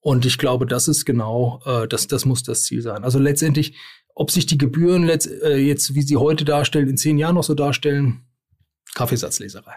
Und 0.00 0.26
ich 0.26 0.36
glaube, 0.36 0.66
das 0.66 0.88
ist 0.88 1.04
genau, 1.04 1.60
äh, 1.64 1.88
das, 1.88 2.06
das 2.06 2.24
muss 2.24 2.42
das 2.42 2.64
Ziel 2.64 2.82
sein. 2.82 3.04
Also 3.04 3.18
letztendlich, 3.18 3.76
ob 4.14 4.30
sich 4.30 4.46
die 4.46 4.58
Gebühren 4.58 5.04
letzt, 5.04 5.30
äh, 5.30 5.56
jetzt, 5.56 5.94
wie 5.94 6.02
sie 6.02 6.16
heute 6.16 6.44
darstellen, 6.44 6.88
in 6.88 6.96
zehn 6.96 7.18
Jahren 7.18 7.36
noch 7.36 7.44
so 7.44 7.54
darstellen, 7.54 8.26
Kaffeesatzleserei. 8.94 9.74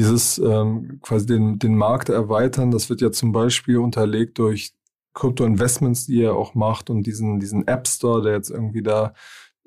Dieses 0.00 0.38
ähm, 0.38 0.98
quasi 1.02 1.26
den, 1.26 1.58
den 1.58 1.76
Markt 1.76 2.08
erweitern, 2.08 2.70
das 2.70 2.88
wird 2.88 3.02
ja 3.02 3.12
zum 3.12 3.32
Beispiel 3.32 3.76
unterlegt 3.76 4.38
durch 4.38 4.72
Krypto-Investments, 5.12 6.06
die 6.06 6.20
ihr 6.20 6.34
auch 6.34 6.54
macht 6.54 6.88
und 6.88 7.06
diesen, 7.06 7.38
diesen 7.38 7.68
App 7.68 7.86
Store, 7.86 8.22
der 8.22 8.32
jetzt 8.32 8.48
irgendwie 8.48 8.82
da 8.82 9.12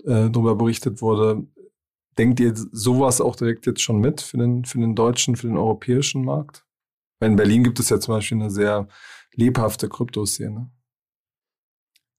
äh, 0.04 0.32
drüber 0.32 0.56
berichtet 0.56 1.04
wurde. 1.04 1.46
Denkt 2.18 2.40
ihr 2.40 2.52
sowas 2.56 3.22
auch 3.22 3.36
direkt 3.36 3.68
jetzt 3.68 3.84
schon 3.84 4.00
mit 4.00 4.22
für 4.22 4.38
den, 4.38 4.66
für 4.66 4.80
den 4.80 4.96
deutschen, 4.96 5.36
für 5.36 5.46
den 5.46 5.58
europäischen 5.58 6.26
Markt? 6.26 6.66
In 7.20 7.36
Berlin 7.36 7.64
gibt 7.64 7.80
es 7.80 7.90
ja 7.90 8.00
zum 8.00 8.16
Beispiel 8.16 8.40
eine 8.40 8.50
sehr 8.50 8.88
lebhafte 9.36 9.88
Kryptoszene. 9.88 10.72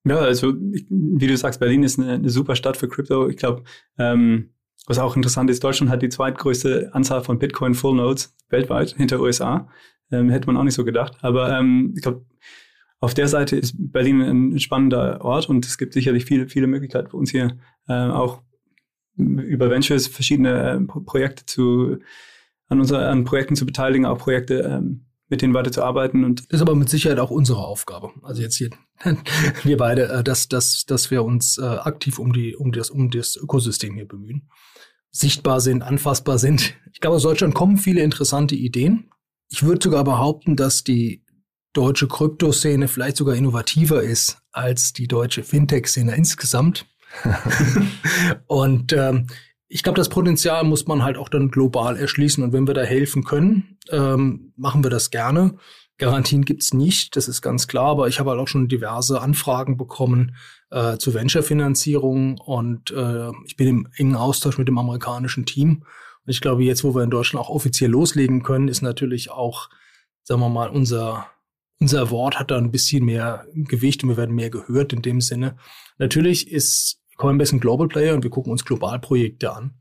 Ja, 0.07 0.19
also 0.19 0.55
wie 0.55 1.27
du 1.27 1.37
sagst, 1.37 1.59
Berlin 1.59 1.83
ist 1.83 1.99
eine, 1.99 2.13
eine 2.13 2.31
super 2.31 2.55
Stadt 2.55 2.77
für 2.77 2.87
Krypto. 2.87 3.29
Ich 3.29 3.39
glaube, 3.39 3.65
ähm, 3.99 4.55
was 4.87 4.99
auch 4.99 5.17
interessant 5.17 5.51
ist, 5.51 5.65
Deutschland 5.65 5.91
hat 5.91 6.03
die 6.03 6.09
zweitgrößte 6.09 6.91
Anzahl 6.93 7.23
von 7.23 7.39
Bitcoin 7.39 7.75
Full 7.75 7.97
Nodes 7.97 8.37
weltweit 8.51 8.95
hinter 8.97 9.21
USA. 9.21 9.69
Ähm, 10.11 10.29
hätte 10.29 10.47
man 10.47 10.57
auch 10.57 10.65
nicht 10.65 10.75
so 10.75 10.85
gedacht. 10.85 11.17
Aber 11.23 11.57
ähm, 11.59 11.95
ich 11.97 12.03
glaube, 12.03 12.27
auf 13.01 13.15
der 13.15 13.29
Seite 13.29 13.57
ist 13.57 13.75
Berlin 13.77 14.21
ein 14.21 14.59
spannender 14.61 15.25
Ort 15.25 15.49
und 15.49 15.67
es 15.67 15.79
gibt 15.79 15.95
sicherlich 15.95 16.25
viele, 16.25 16.49
viele 16.49 16.67
Möglichkeiten 16.67 17.11
für 17.11 17.17
uns 17.17 17.31
hier 17.31 17.59
äh, 17.89 17.93
auch 17.93 18.43
über 19.17 19.71
Ventures 19.71 20.07
verschiedene 20.07 20.73
äh, 20.73 20.81
Projekte 20.81 21.47
zu 21.47 21.99
an, 22.69 22.81
unser, 22.81 23.09
an 23.09 23.25
Projekten 23.25 23.57
zu 23.57 23.67
beteiligen, 23.67 24.07
auch 24.07 24.19
Projekte 24.19 24.61
ähm, 24.61 25.07
mit 25.29 25.43
denen 25.43 25.55
weiterzuarbeiten. 25.55 26.25
Und 26.25 26.41
das 26.41 26.61
ist 26.61 26.63
aber 26.63 26.75
mit 26.75 26.89
Sicherheit 26.89 27.19
auch 27.19 27.31
unsere 27.31 27.65
Aufgabe. 27.65 28.11
Also 28.23 28.43
jetzt 28.43 28.57
hier, 28.57 28.71
wir 29.63 29.77
beide, 29.77 30.09
äh, 30.09 30.25
dass, 30.25 30.49
dass, 30.49 30.85
dass 30.87 31.11
wir 31.11 31.25
uns 31.25 31.59
äh, 31.59 31.65
aktiv 31.65 32.19
um, 32.19 32.33
die, 32.33 32.55
um, 32.57 32.73
das, 32.73 32.91
um 32.91 33.11
das 33.11 33.37
Ökosystem 33.37 33.95
hier 33.95 34.07
bemühen. 34.07 34.49
Sichtbar 35.11 35.61
sind, 35.61 35.83
anfassbar 35.83 36.39
sind. 36.39 36.75
Ich 36.93 37.01
glaube, 37.01 37.17
aus 37.17 37.23
Deutschland 37.23 37.55
kommen 37.55 37.77
viele 37.77 38.03
interessante 38.03 38.55
Ideen. 38.55 39.11
Ich 39.49 39.63
würde 39.63 39.83
sogar 39.83 40.05
behaupten, 40.05 40.57
dass 40.57 40.83
die 40.83 41.25
deutsche 41.73 42.09
Kryptoszene 42.09 42.89
vielleicht 42.89 43.17
sogar 43.17 43.35
innovativer 43.35 44.03
ist 44.03 44.39
als 44.53 44.93
die 44.93 45.07
deutsche 45.07 45.43
Fintech-Szene 45.43 46.15
insgesamt. 46.15 46.87
und 48.47 48.93
ähm, 48.93 49.27
ich 49.75 49.83
glaube, 49.83 49.97
das 49.97 50.09
Potenzial 50.09 50.63
muss 50.63 50.87
man 50.87 51.03
halt 51.03 51.19
auch 51.19 51.29
dann 51.29 51.51
global 51.51 51.97
erschließen. 51.97 52.45
Und 52.45 52.53
wenn 52.53 52.69
wir 52.69 52.75
da 52.75 52.83
helfen 52.83 53.25
können, 53.25 53.77
ähm, 53.91 54.53
machen 54.57 54.85
wir 54.85 54.91
das 54.91 55.11
gerne. 55.11 55.57
Garantien 55.99 56.45
gibt's 56.45 56.73
nicht, 56.73 57.17
das 57.17 57.27
ist 57.27 57.43
ganz 57.43 57.67
klar, 57.67 57.87
aber 57.87 58.07
ich 58.07 58.21
habe 58.21 58.31
halt 58.31 58.39
auch 58.39 58.47
schon 58.47 58.69
diverse 58.69 59.21
Anfragen 59.21 59.77
bekommen 59.77 60.37
äh, 60.71 60.97
zu 60.99 61.13
Venture-Finanzierung 61.13 62.39
und 62.39 62.93
äh, 62.93 63.31
ich 63.47 63.57
bin 63.57 63.67
im 63.67 63.89
engen 63.97 64.15
Austausch 64.15 64.59
mit 64.59 64.69
dem 64.69 64.79
amerikanischen 64.79 65.45
Team. 65.45 65.83
Und 66.25 66.31
ich 66.31 66.41
glaube, 66.41 66.63
jetzt, 66.63 66.85
wo 66.85 66.95
wir 66.95 67.03
in 67.03 67.11
Deutschland 67.11 67.45
auch 67.45 67.51
offiziell 67.51 67.91
loslegen 67.91 68.45
können, 68.45 68.69
ist 68.69 68.81
natürlich 68.81 69.33
auch, 69.33 69.71
sagen 70.23 70.41
wir 70.41 70.51
mal, 70.51 70.71
unser, 70.71 71.27
unser 71.81 72.13
Wort 72.13 72.39
hat 72.39 72.53
da 72.53 72.59
ein 72.59 72.71
bisschen 72.71 73.05
mehr 73.05 73.45
Gewicht 73.55 74.05
und 74.05 74.11
wir 74.11 74.17
werden 74.17 74.37
mehr 74.37 74.51
gehört 74.51 74.93
in 74.93 75.03
dem 75.03 75.21
Sinne. 75.21 75.57
Natürlich 75.99 76.49
ist 76.53 77.01
Coinbase 77.17 77.57
ein 77.57 77.61
Global 77.61 77.89
Player 77.89 78.15
und 78.15 78.23
wir 78.23 78.31
gucken 78.31 78.53
uns 78.53 78.65
Globalprojekte 78.65 79.53
an. 79.53 79.75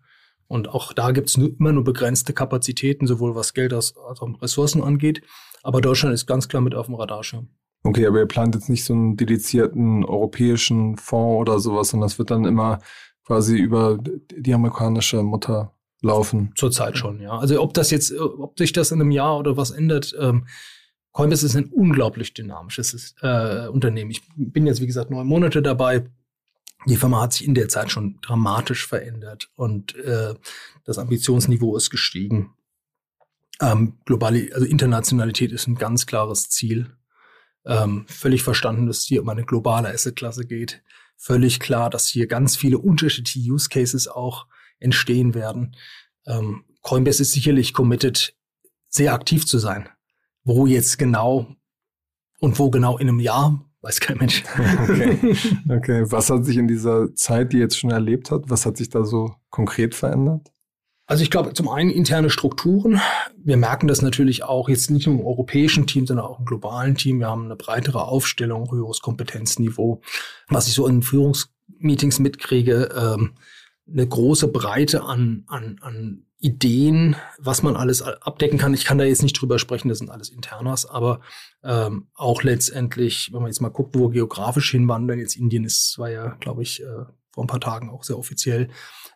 Und 0.48 0.70
auch 0.70 0.94
da 0.94 1.12
gibt 1.12 1.30
es 1.30 1.36
immer 1.36 1.72
nur 1.72 1.84
begrenzte 1.84 2.34
Kapazitäten, 2.34 3.08
sowohl 3.08 3.36
was 3.36 3.54
Geld 3.54 3.74
als 3.74 3.96
auch 3.98 4.42
Ressourcen 4.42 4.84
angeht. 4.84 5.22
Aber 5.64 5.82
Deutschland 5.82 6.14
ist 6.14 6.28
ganz 6.28 6.48
klar 6.48 6.62
mit 6.62 6.76
auf 6.76 6.88
dem 6.88 6.96
Radarschirm. 6.96 7.48
Okay, 7.84 8.06
aber 8.06 8.20
ihr 8.20 8.28
plant 8.28 8.56
jetzt 8.56 8.70
nicht 8.70 8.86
so 8.86 8.94
einen 8.94 9.18
dedizierten 9.18 10.06
europäischen 10.06 10.98
Fonds 10.98 11.42
oder 11.42 11.60
sowas, 11.60 11.90
sondern 11.90 12.08
das 12.08 12.20
wird 12.20 12.32
dann 12.32 12.46
immer 12.46 12.80
quasi 13.26 13.58
über 13.58 13.98
die 14.02 14.54
amerikanische 14.54 15.24
Mutter 15.24 15.74
laufen. 16.02 16.52
Zurzeit 16.56 16.98
schon, 16.98 17.22
ja. 17.22 17.38
Also 17.38 17.62
ob 17.62 17.74
das 17.74 17.92
jetzt, 17.92 18.14
ob 18.18 18.58
sich 18.58 18.74
das 18.74 18.92
in 18.92 19.02
einem 19.02 19.12
Jahr 19.12 19.38
oder 19.38 19.58
was 19.58 19.72
ändert, 19.72 20.16
ähm, 20.20 20.46
Coinbase 21.14 21.46
ist 21.46 21.56
ein 21.56 21.72
unglaublich 21.72 22.34
dynamisches 22.34 23.16
äh, 23.22 23.68
Unternehmen. 23.68 24.12
Ich 24.12 24.22
bin 24.36 24.66
jetzt, 24.66 24.82
wie 24.82 24.88
gesagt, 24.88 25.12
neun 25.12 25.28
Monate 25.28 25.62
dabei. 25.62 26.06
Die 26.86 26.98
Firma 26.98 27.22
hat 27.22 27.34
sich 27.34 27.46
in 27.46 27.56
der 27.56 27.70
Zeit 27.70 27.92
schon 27.92 28.20
dramatisch 28.22 28.88
verändert 28.88 29.50
und 29.56 29.96
äh, 29.96 30.36
das 30.84 30.98
Ambitionsniveau 30.98 31.76
ist 31.78 31.90
gestiegen. 31.90 32.54
Ähm, 33.62 33.98
globale, 34.06 34.50
also 34.54 34.66
Internationalität 34.66 35.52
ist 35.52 35.68
ein 35.68 35.76
ganz 35.76 36.06
klares 36.06 36.50
Ziel. 36.50 36.96
Ähm, 37.66 38.06
völlig 38.08 38.44
verstanden, 38.44 38.88
dass 38.88 39.00
es 39.00 39.06
hier 39.06 39.22
um 39.22 39.30
eine 39.30 39.46
globale 39.46 39.90
Assetklasse 39.90 40.46
geht. 40.46 40.84
Völlig 41.16 41.60
klar, 41.60 41.90
dass 41.90 42.08
hier 42.08 42.28
ganz 42.28 42.58
viele 42.58 42.78
unterschiedliche 42.78 43.40
Use 43.52 43.70
Cases 43.70 44.08
auch 44.08 44.48
entstehen 44.80 45.34
werden. 45.34 45.76
Ähm, 46.26 46.66
Coinbase 46.82 47.22
ist 47.22 47.32
sicherlich 47.32 47.74
committed, 47.74 48.36
sehr 48.90 49.14
aktiv 49.14 49.46
zu 49.46 49.60
sein. 49.60 49.88
Wo 50.44 50.68
jetzt 50.68 50.98
genau 51.00 51.56
und 52.40 52.60
wo 52.60 52.70
genau 52.70 52.98
in 52.98 53.08
einem 53.08 53.22
Jahr, 53.22 53.64
Weiß 53.84 54.00
kein 54.00 54.18
Mensch. 54.18 54.44
Okay. 54.90 55.36
okay. 55.70 56.04
Was 56.08 56.30
hat 56.30 56.46
sich 56.46 56.58
in 56.58 56.68
dieser 56.68 57.14
Zeit, 57.16 57.54
die 57.54 57.58
jetzt 57.58 57.78
schon 57.78 57.92
erlebt 57.92 58.32
hat, 58.32 58.44
was 58.48 58.66
hat 58.66 58.78
sich 58.78 58.90
da 58.90 59.04
so 59.04 59.36
konkret 59.50 59.94
verändert? 59.94 60.52
Also 61.06 61.22
ich 61.22 61.30
glaube, 61.30 61.52
zum 61.54 61.68
einen 61.68 61.90
interne 61.90 62.30
Strukturen. 62.30 63.02
Wir 63.38 63.58
merken 63.58 63.88
das 63.88 64.02
natürlich 64.02 64.44
auch 64.44 64.70
jetzt 64.70 64.90
nicht 64.90 65.06
nur 65.06 65.20
im 65.20 65.26
europäischen 65.26 65.86
Team, 65.86 66.08
sondern 66.08 66.26
auch 66.26 66.40
im 66.40 66.46
globalen 66.46 66.96
Team. 66.96 67.20
Wir 67.20 67.28
haben 67.28 67.44
eine 67.44 67.58
breitere 67.58 68.06
Aufstellung, 68.06 68.72
höheres 68.72 69.02
Kompetenzniveau. 69.02 70.02
Was 70.48 70.70
ich 70.70 70.74
so 70.74 70.88
in 70.88 71.02
Führungsmeetings 71.02 72.20
mitkriege, 72.20 72.90
ähm, 72.96 73.34
eine 73.92 74.08
große 74.08 74.48
Breite 74.48 75.04
an, 75.04 75.44
an, 75.48 75.76
an 75.82 76.26
Ideen, 76.44 77.16
was 77.40 77.64
man 77.64 77.78
alles 77.78 78.02
abdecken 78.02 78.60
kann. 78.60 78.74
Ich 78.74 78.84
kann 78.84 78.98
da 78.98 79.06
jetzt 79.06 79.24
nicht 79.24 79.40
drüber 79.40 79.60
sprechen, 79.60 79.88
das 79.88 80.00
sind 80.00 80.10
alles 80.10 80.28
Internas, 80.28 80.86
aber 80.86 81.22
ähm, 81.64 82.08
auch 82.16 82.44
letztendlich, 82.44 83.30
wenn 83.32 83.42
man 83.42 83.50
jetzt 83.50 83.62
mal 83.62 83.70
guckt, 83.70 83.96
wo 83.96 84.10
wir 84.10 84.16
geografisch 84.16 84.72
hinwandern, 84.72 85.20
jetzt 85.20 85.38
Indien 85.38 85.64
ist, 85.64 85.98
war 85.98 86.12
ja, 86.12 86.36
glaube 86.42 86.62
ich, 86.62 86.82
äh, 86.84 87.06
vor 87.32 87.46
ein 87.46 87.48
paar 87.48 87.62
Tagen 87.62 87.90
auch 87.90 88.04
sehr 88.04 88.20
offiziell. 88.20 88.68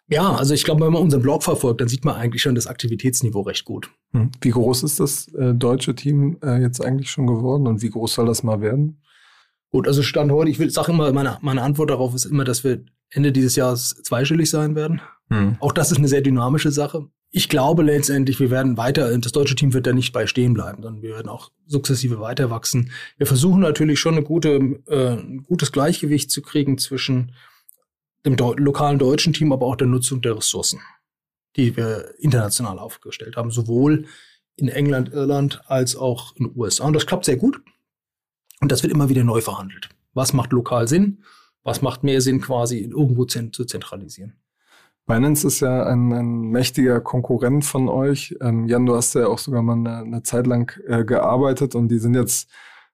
Ja, 0.08 0.36
also 0.36 0.54
ich 0.54 0.64
glaube, 0.64 0.86
wenn 0.86 0.94
man 0.94 1.02
unseren 1.02 1.22
Blog 1.22 1.44
verfolgt, 1.44 1.82
dann 1.82 1.90
sieht 1.90 2.06
man 2.06 2.16
eigentlich 2.16 2.42
schon 2.42 2.56
das 2.56 2.66
Aktivitätsniveau 2.66 3.42
recht 3.42 3.66
gut. 3.66 3.92
Hm. 4.14 4.32
Wie 4.40 4.52
groß 4.52 4.84
ist 4.84 5.02
das 5.02 5.28
äh, 5.34 5.54
deutsche 5.54 5.96
Team 5.96 6.38
äh, 6.42 6.62
jetzt 6.62 6.80
eigentlich 6.80 7.12
schon 7.12 7.28
geworden 7.28 7.68
und 7.68 7.82
wie 7.82 7.90
groß 7.90 8.14
soll 8.14 8.28
das 8.28 8.42
mal 8.42 8.62
werden? 8.62 9.04
Gut, 9.70 9.86
also 9.86 10.02
Stand 10.02 10.32
heute, 10.32 10.50
ich 10.50 10.60
will 10.60 10.70
sage 10.70 10.94
immer, 10.94 11.12
meine, 11.12 11.40
meine 11.42 11.62
Antwort 11.62 11.90
darauf 11.90 12.16
ist 12.16 12.24
immer, 12.24 12.46
dass 12.46 12.64
wir 12.64 12.86
Ende 13.10 13.34
dieses 13.34 13.58
Jahres 13.58 14.02
zweistellig 14.02 14.50
sein 14.50 14.76
werden. 14.76 15.02
Hm. 15.30 15.58
Auch 15.60 15.74
das 15.74 15.92
ist 15.92 15.98
eine 15.98 16.08
sehr 16.08 16.22
dynamische 16.22 16.72
Sache 16.72 17.10
ich 17.30 17.50
glaube 17.50 17.84
letztendlich, 17.84 18.40
wir 18.40 18.50
werden 18.50 18.78
weiter, 18.78 19.16
das 19.18 19.32
deutsche 19.32 19.56
Team 19.56 19.74
wird 19.74 19.86
da 19.86 19.94
nicht 19.94 20.14
bei 20.14 20.28
stehen 20.28 20.54
bleiben, 20.54 20.82
sondern 20.82 21.02
wir 21.02 21.16
werden 21.16 21.30
auch 21.30 21.52
sukzessive 21.66 22.20
weiter 22.20 22.50
wachsen. 22.50 22.92
Wir 23.18 23.28
versuchen 23.28 23.60
natürlich 23.62 24.00
schon 24.00 24.16
eine 24.16 24.24
gute, 24.24 24.80
äh, 24.88 25.18
ein 25.18 25.44
gutes 25.44 25.72
Gleichgewicht 25.72 26.32
zu 26.32 26.42
kriegen 26.42 26.78
zwischen 26.78 27.34
dem 28.26 28.38
Deu 28.38 28.54
lokalen 28.58 29.00
deutschen 29.00 29.34
Team, 29.34 29.52
aber 29.52 29.66
auch 29.66 29.76
der 29.76 29.88
Nutzung 29.88 30.22
der 30.22 30.38
Ressourcen, 30.38 30.80
die 31.56 31.76
wir 31.76 32.14
international 32.20 32.80
aufgestellt 32.80 33.36
haben, 33.36 33.52
sowohl 33.52 34.06
in 34.56 34.70
England, 34.70 35.12
Irland 35.14 35.62
als 35.68 35.96
auch 35.96 36.36
in 36.36 36.48
den 36.48 36.58
USA. 36.58 36.86
Und 36.86 36.94
das 36.94 37.06
klappt 37.06 37.26
sehr 37.26 37.38
gut. 37.38 37.62
Und 38.60 38.72
das 38.72 38.84
wird 38.84 38.92
immer 38.92 39.10
wieder 39.10 39.24
neu 39.24 39.42
verhandelt. 39.42 39.90
Was 40.14 40.34
macht 40.34 40.52
lokal 40.52 40.88
Sinn? 40.88 41.24
Was 41.64 41.82
macht 41.82 42.04
mehr 42.04 42.22
Sinn, 42.22 42.42
quasi 42.42 42.80
irgendwo 42.80 43.26
zu 43.26 43.66
zentralisieren? 43.66 44.34
Binance 45.08 45.48
ist 45.48 45.62
ja 45.62 45.84
ein, 45.86 46.12
ein 46.12 46.42
mächtiger 46.50 47.00
Konkurrent 47.00 47.64
von 47.64 47.88
euch. 47.88 48.36
Ähm, 48.42 48.68
Jan, 48.68 48.86
du 48.86 48.94
hast 48.94 49.16
ja 49.16 49.28
auch 49.28 49.38
sogar 49.38 49.62
mal 49.62 49.74
eine, 49.74 49.98
eine 50.00 50.24
Zeit 50.24 50.46
lang 50.46 50.78
äh, 50.86 51.06
gearbeitet 51.06 51.76
und 51.76 51.88
die 51.88 51.98
sind 51.98 52.14
jetzt 52.14 52.50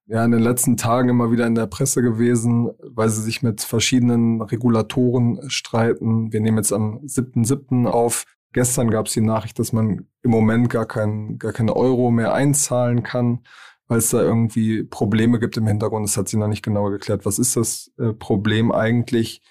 ja 0.06 0.24
in 0.24 0.30
den 0.30 0.42
letzten 0.42 0.78
Tagen 0.78 1.10
immer 1.10 1.32
wieder 1.32 1.48
in 1.48 1.56
der 1.56 1.66
Presse 1.66 2.04
gewesen, 2.04 2.70
weil 2.84 3.10
sie 3.10 3.24
sich 3.24 3.42
mit 3.42 3.62
verschiedenen 3.62 4.42
Regulatoren 4.44 5.50
streiten. 5.50 6.32
Wir 6.32 6.40
nehmen 6.40 6.58
jetzt 6.58 6.72
am 6.72 7.00
7.7. 7.00 7.88
auf. 7.88 8.26
Gestern 8.54 8.92
gab 8.92 9.08
es 9.08 9.14
die 9.14 9.22
Nachricht, 9.22 9.58
dass 9.58 9.74
man 9.74 10.06
im 10.22 10.30
Moment 10.30 10.70
gar, 10.70 10.86
kein, 10.86 11.40
gar 11.40 11.52
keine 11.52 11.76
Euro 11.76 12.12
mehr 12.12 12.36
einzahlen 12.36 13.02
kann, 13.02 13.40
weil 13.88 13.98
es 13.98 14.12
da 14.12 14.22
irgendwie 14.22 14.84
Probleme 14.84 15.40
gibt 15.40 15.58
im 15.58 15.66
Hintergrund. 15.66 16.08
Das 16.08 16.18
hat 16.18 16.30
sie 16.30 16.38
noch 16.38 16.48
nicht 16.48 16.64
genauer 16.64 16.92
geklärt. 16.92 17.26
Was 17.26 17.40
ist 17.40 17.56
das 17.56 17.92
äh, 17.98 18.14
Problem 18.14 18.72
eigentlich? 18.72 19.42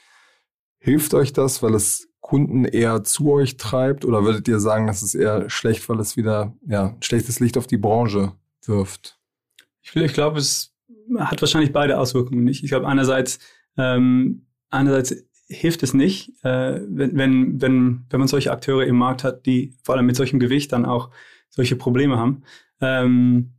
Hilft 0.78 1.14
euch 1.14 1.32
das, 1.32 1.60
weil 1.64 1.74
es 1.74 2.11
Kunden 2.32 2.64
eher 2.64 3.04
zu 3.04 3.30
euch 3.30 3.58
treibt? 3.58 4.06
Oder 4.06 4.24
würdet 4.24 4.48
ihr 4.48 4.58
sagen, 4.58 4.86
das 4.86 5.02
ist 5.02 5.14
eher 5.14 5.50
schlecht, 5.50 5.86
weil 5.90 6.00
es 6.00 6.16
wieder 6.16 6.56
ja, 6.66 6.86
ein 6.86 7.02
schlechtes 7.02 7.40
Licht 7.40 7.58
auf 7.58 7.66
die 7.66 7.76
Branche 7.76 8.32
wirft? 8.64 9.18
Ich, 9.82 9.94
ich 9.94 10.14
glaube, 10.14 10.38
es 10.38 10.74
hat 11.18 11.42
wahrscheinlich 11.42 11.74
beide 11.74 11.98
Auswirkungen 11.98 12.42
nicht. 12.42 12.64
Ich 12.64 12.70
glaube, 12.70 12.88
einerseits, 12.88 13.38
ähm, 13.76 14.46
einerseits 14.70 15.14
hilft 15.46 15.82
es 15.82 15.92
nicht, 15.92 16.32
äh, 16.42 16.80
wenn, 16.88 17.18
wenn, 17.18 17.60
wenn, 17.60 18.06
wenn 18.08 18.18
man 18.18 18.28
solche 18.28 18.50
Akteure 18.50 18.86
im 18.86 18.96
Markt 18.96 19.24
hat, 19.24 19.44
die 19.44 19.74
vor 19.84 19.94
allem 19.94 20.06
mit 20.06 20.16
solchem 20.16 20.40
Gewicht 20.40 20.72
dann 20.72 20.86
auch 20.86 21.10
solche 21.50 21.76
Probleme 21.76 22.16
haben. 22.16 22.44
Ähm, 22.80 23.52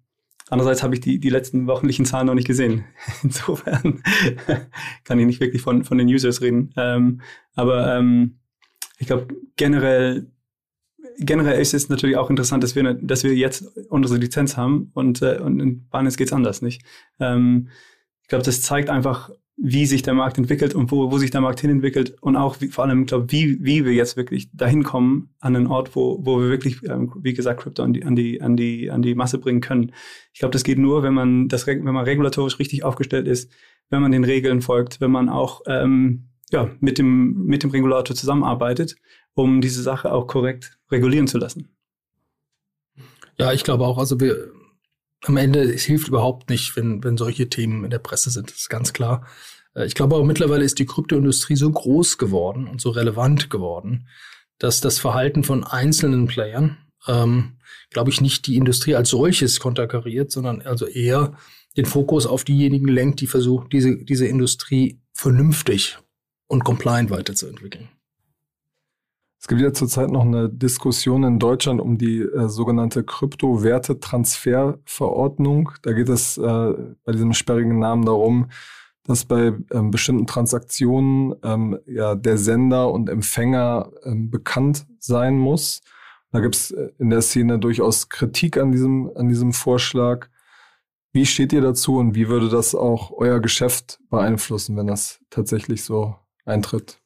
andererseits 0.49 0.81
habe 0.81 0.95
ich 0.95 1.01
die, 1.01 1.19
die 1.19 1.29
letzten 1.29 1.67
wöchentlichen 1.67 2.05
Zahlen 2.05 2.25
noch 2.25 2.33
nicht 2.33 2.47
gesehen. 2.47 2.85
Insofern 3.21 4.01
kann 5.03 5.19
ich 5.19 5.27
nicht 5.27 5.41
wirklich 5.41 5.61
von, 5.61 5.83
von 5.83 5.99
den 5.99 6.07
Users 6.07 6.41
reden. 6.41 6.73
Ähm, 6.75 7.21
aber 7.53 7.99
ähm, 7.99 8.39
ich 8.97 9.07
glaube, 9.07 9.27
generell, 9.55 10.31
generell 11.17 11.59
ist 11.59 11.73
es 11.73 11.89
natürlich 11.89 12.17
auch 12.17 12.29
interessant, 12.29 12.63
dass 12.63 12.75
wir, 12.75 12.93
dass 12.93 13.23
wir 13.23 13.35
jetzt 13.35 13.63
unsere 13.89 14.19
Lizenz 14.19 14.57
haben 14.57 14.91
und, 14.93 15.21
äh, 15.21 15.39
und 15.39 15.59
in 15.59 15.87
Binance 15.89 16.17
geht 16.17 16.27
es 16.27 16.33
anders 16.33 16.61
nicht. 16.61 16.83
Ähm, 17.19 17.69
ich 18.21 18.29
glaube, 18.29 18.45
das 18.45 18.61
zeigt 18.61 18.89
einfach, 18.89 19.29
wie 19.55 19.85
sich 19.85 20.01
der 20.01 20.15
Markt 20.15 20.37
entwickelt 20.37 20.73
und 20.73 20.91
wo, 20.91 21.11
wo 21.11 21.17
sich 21.17 21.29
der 21.29 21.41
Markt 21.41 21.59
hin 21.59 21.69
entwickelt 21.69 22.15
und 22.21 22.35
auch 22.35 22.59
wie, 22.59 22.69
vor 22.69 22.85
allem, 22.85 23.05
glaube 23.05 23.31
wie, 23.31 23.63
wie 23.63 23.85
wir 23.85 23.93
jetzt 23.93 24.17
wirklich 24.17 24.49
dahin 24.51 24.83
kommen 24.83 25.29
an 25.39 25.55
einen 25.55 25.67
Ort, 25.67 25.95
wo, 25.95 26.19
wo 26.25 26.39
wir 26.39 26.49
wirklich, 26.49 26.81
ähm, 26.89 27.13
wie 27.21 27.33
gesagt, 27.33 27.61
Krypto 27.61 27.83
an 27.83 27.93
die, 27.93 28.03
an 28.03 28.15
die, 28.15 28.41
an 28.41 28.57
die, 28.57 28.89
an 28.89 29.01
die 29.01 29.13
Masse 29.15 29.37
bringen 29.37 29.61
können. 29.61 29.91
Ich 30.33 30.39
glaube, 30.39 30.53
das 30.53 30.63
geht 30.63 30.79
nur, 30.79 31.03
wenn 31.03 31.13
man 31.13 31.49
das, 31.49 31.67
wenn 31.67 31.83
man 31.83 32.03
regulatorisch 32.03 32.57
richtig 32.57 32.83
aufgestellt 32.83 33.27
ist, 33.27 33.51
wenn 33.89 34.01
man 34.01 34.11
den 34.11 34.23
Regeln 34.23 34.61
folgt, 34.61 35.01
wenn 35.01 35.11
man 35.11 35.29
auch 35.29 35.61
ähm, 35.67 36.29
ja, 36.53 36.69
mit 36.79 36.97
dem, 36.97 37.45
mit 37.45 37.63
dem 37.63 37.71
Regulator 37.71 38.15
zusammenarbeitet, 38.15 38.95
um 39.33 39.59
diese 39.59 39.81
Sache 39.81 40.13
auch 40.13 40.27
korrekt 40.27 40.77
regulieren 40.91 41.27
zu 41.27 41.37
lassen. 41.37 41.75
Ja, 43.37 43.51
ich 43.51 43.63
glaube 43.63 43.85
auch, 43.85 43.97
also 43.97 44.19
wir, 44.19 44.51
am 45.23 45.37
Ende, 45.37 45.61
es 45.61 45.83
hilft 45.83 46.07
überhaupt 46.07 46.49
nicht, 46.49 46.77
wenn, 46.77 47.03
wenn 47.03 47.17
solche 47.17 47.49
Themen 47.49 47.83
in 47.83 47.89
der 47.89 47.99
Presse 47.99 48.29
sind. 48.29 48.51
Das 48.51 48.57
ist 48.57 48.69
ganz 48.69 48.93
klar. 48.93 49.25
Äh, 49.75 49.87
ich 49.87 49.95
glaube 49.95 50.15
auch 50.15 50.23
mittlerweile 50.23 50.63
ist 50.63 50.79
die 50.79 50.85
Kryptoindustrie 50.85 51.55
so 51.55 51.71
groß 51.71 52.17
geworden 52.17 52.67
und 52.67 52.79
so 52.79 52.91
relevant 52.91 53.49
geworden, 53.49 54.07
dass 54.59 54.79
das 54.79 54.99
Verhalten 54.99 55.43
von 55.43 55.63
einzelnen 55.63 56.27
Playern, 56.27 56.77
ähm, 57.07 57.57
glaube 57.89 58.11
ich, 58.11 58.21
nicht 58.21 58.45
die 58.45 58.57
Industrie 58.57 58.95
als 58.95 59.09
solches 59.09 59.59
konterkariert, 59.59 60.31
sondern 60.31 60.61
also 60.61 60.85
eher 60.85 61.35
den 61.75 61.85
Fokus 61.85 62.27
auf 62.27 62.43
diejenigen 62.43 62.87
lenkt, 62.87 63.19
die 63.21 63.27
versuchen, 63.27 63.69
diese, 63.69 63.97
diese 64.05 64.27
Industrie 64.27 65.01
vernünftig 65.13 65.97
und 66.47 66.63
compliant 66.63 67.09
weiterzuentwickeln. 67.09 67.89
Es 69.43 69.47
gibt 69.49 69.59
ja 69.59 69.73
zurzeit 69.73 70.09
noch 70.09 70.23
eine 70.23 70.47
Diskussion 70.47 71.25
in 71.25 71.37
Deutschland 71.37 71.81
um 71.81 71.97
die 71.97 72.21
äh, 72.21 72.47
sogenannte 72.47 73.03
Kryptowertetransferverordnung. 73.03 75.71
Da 75.81 75.91
geht 75.91 76.07
es 76.07 76.37
äh, 76.37 76.73
bei 77.03 77.11
diesem 77.11 77.33
sperrigen 77.33 77.77
Namen 77.77 78.05
darum, 78.05 78.51
dass 79.03 79.25
bei 79.25 79.51
ähm, 79.71 79.91
bestimmten 79.91 80.27
Transaktionen 80.27 81.35
ähm, 81.43 81.77
ja 81.85 82.15
der 82.15 82.37
Sender 82.37 82.89
und 82.89 83.09
Empfänger 83.09 83.91
ähm, 84.05 84.31
bekannt 84.31 84.85
sein 84.99 85.37
muss. 85.37 85.81
Da 86.31 86.39
gibt 86.39 86.55
es 86.55 86.71
äh, 86.71 86.91
in 86.97 87.09
der 87.09 87.21
Szene 87.21 87.59
durchaus 87.59 88.07
Kritik 88.07 88.57
an 88.57 88.71
diesem, 88.71 89.11
an 89.13 89.27
diesem 89.27 89.51
Vorschlag. 89.51 90.29
Wie 91.11 91.25
steht 91.25 91.51
ihr 91.51 91.61
dazu 91.61 91.97
und 91.97 92.15
wie 92.15 92.29
würde 92.29 92.47
das 92.47 92.75
auch 92.75 93.11
euer 93.11 93.41
Geschäft 93.41 93.99
beeinflussen, 94.09 94.77
wenn 94.77 94.87
das 94.87 95.19
tatsächlich 95.29 95.83
so 95.83 96.15
eintritt? 96.45 96.99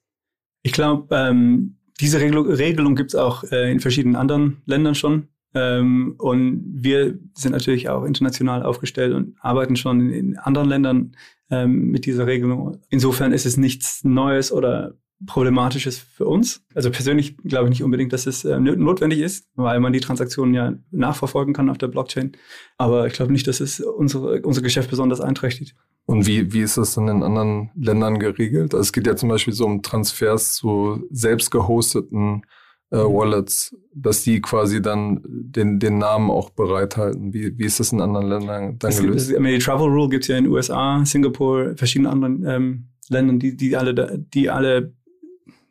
Ich 0.64 0.72
glaube, 0.72 1.16
ähm, 1.16 1.78
diese 2.00 2.20
Regelung, 2.20 2.48
Regelung 2.48 2.96
gibt 2.96 3.12
es 3.12 3.16
auch 3.16 3.44
äh, 3.46 3.72
in 3.72 3.80
verschiedenen 3.80 4.16
anderen 4.16 4.62
Ländern 4.66 4.96
schon. 4.96 5.30
Ähm, 5.54 6.16
und 6.18 6.64
wir 6.72 7.18
sind 7.34 7.52
natürlich 7.52 7.90
auch 7.90 8.04
international 8.04 8.64
aufgestellt 8.64 9.14
und 9.14 9.36
arbeiten 9.40 9.76
schon 9.76 10.02
in, 10.02 10.12
in 10.12 10.38
anderen 10.38 10.70
Ländern 10.70 11.16
ähm, 11.50 11.90
mit 11.90 12.06
dieser 12.06 12.28
Regelung. 12.28 12.80
Insofern 12.90 13.32
ist 13.32 13.46
es 13.46 13.58
nichts 13.58 14.04
Neues 14.04 14.52
oder 14.52 14.96
Problematisches 15.26 15.98
für 15.98 16.26
uns. 16.26 16.64
Also 16.76 16.92
persönlich 16.92 17.38
glaube 17.38 17.66
ich 17.66 17.70
nicht 17.72 17.84
unbedingt, 17.84 18.14
dass 18.14 18.28
es 18.28 18.46
äh, 18.46 18.60
notwendig 18.60 19.20
ist, 19.20 19.48
weil 19.56 19.80
man 19.80 19.92
die 19.92 20.00
Transaktionen 20.00 20.54
ja 20.54 20.74
nachverfolgen 20.92 21.56
kann 21.56 21.72
auf 21.72 21.80
der 21.80 21.88
Blockchain. 21.88 22.34
Aber 22.78 23.08
ich 23.08 23.14
glaube 23.14 23.32
nicht, 23.32 23.48
dass 23.48 23.60
es 23.60 23.80
unsere, 23.80 24.42
unser 24.42 24.62
Geschäft 24.62 24.92
besonders 24.92 25.20
einträchtigt. 25.20 25.76
Und 26.08 26.26
wie, 26.26 26.54
wie 26.54 26.62
ist 26.62 26.78
das 26.78 26.96
dann 26.96 27.10
in 27.10 27.22
anderen 27.22 27.70
Ländern 27.76 28.18
geregelt? 28.18 28.74
Also 28.74 28.82
es 28.82 28.94
geht 28.94 29.06
ja 29.06 29.18
zum 29.18 29.28
Beispiel 29.28 29.54
so 29.54 29.66
um 29.66 29.82
Transfers 29.82 30.56
zu 30.56 31.06
selbst 31.12 31.52
gehosteten 31.52 32.44
äh, 32.92 32.98
Wallets, 33.00 33.76
dass 33.94 34.24
die 34.24 34.40
quasi 34.40 34.82
dann 34.82 35.20
den, 35.28 35.80
den 35.80 35.98
Namen 35.98 36.32
auch 36.32 36.50
bereithalten. 36.52 37.34
Wie, 37.34 37.58
wie 37.58 37.66
ist 37.66 37.82
das 37.82 37.92
in 37.92 38.00
anderen 38.00 38.30
Ländern 38.30 38.80
dann 38.80 38.90
es 38.90 39.02
gelöst? 39.02 39.30
Gibt, 39.30 39.46
die 39.46 39.60
Travel 39.60 39.90
Rule 39.90 40.08
gibt 40.08 40.24
es 40.24 40.30
ja 40.30 40.38
in 40.38 40.46
den 40.46 40.54
USA, 40.54 41.04
Singapur, 41.04 41.76
verschiedenen 41.76 42.10
anderen 42.10 42.46
ähm, 42.48 42.88
Ländern, 43.10 43.40
die, 43.40 43.58
die 43.58 43.76
alle, 43.76 44.18
die 44.18 44.50
alle 44.50 44.94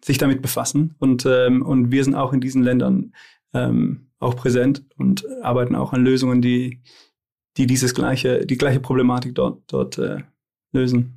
sich 0.03 0.19
damit 0.19 0.43
befassen. 0.43 0.95
Und, 0.99 1.25
ähm, 1.27 1.63
und 1.63 1.91
wir 1.91 2.05
sind 2.05 2.15
auch 2.15 2.35
in 2.35 2.43
diesen 2.43 2.63
Ländern 2.63 3.15
ähm, 3.55 4.09
auch 4.19 4.37
präsent 4.37 4.85
und 4.99 5.25
arbeiten 5.41 5.75
auch 5.75 5.95
an 5.95 6.05
Lösungen, 6.05 6.43
die, 6.43 6.83
die 7.57 7.67
dieses 7.67 7.95
gleiche, 7.95 8.47
die 8.47 8.57
gleiche 8.57 8.81
Problematik 8.81 9.35
dort, 9.35 9.63
dort 9.69 9.99
äh, 9.99 10.19
lösen. 10.73 11.17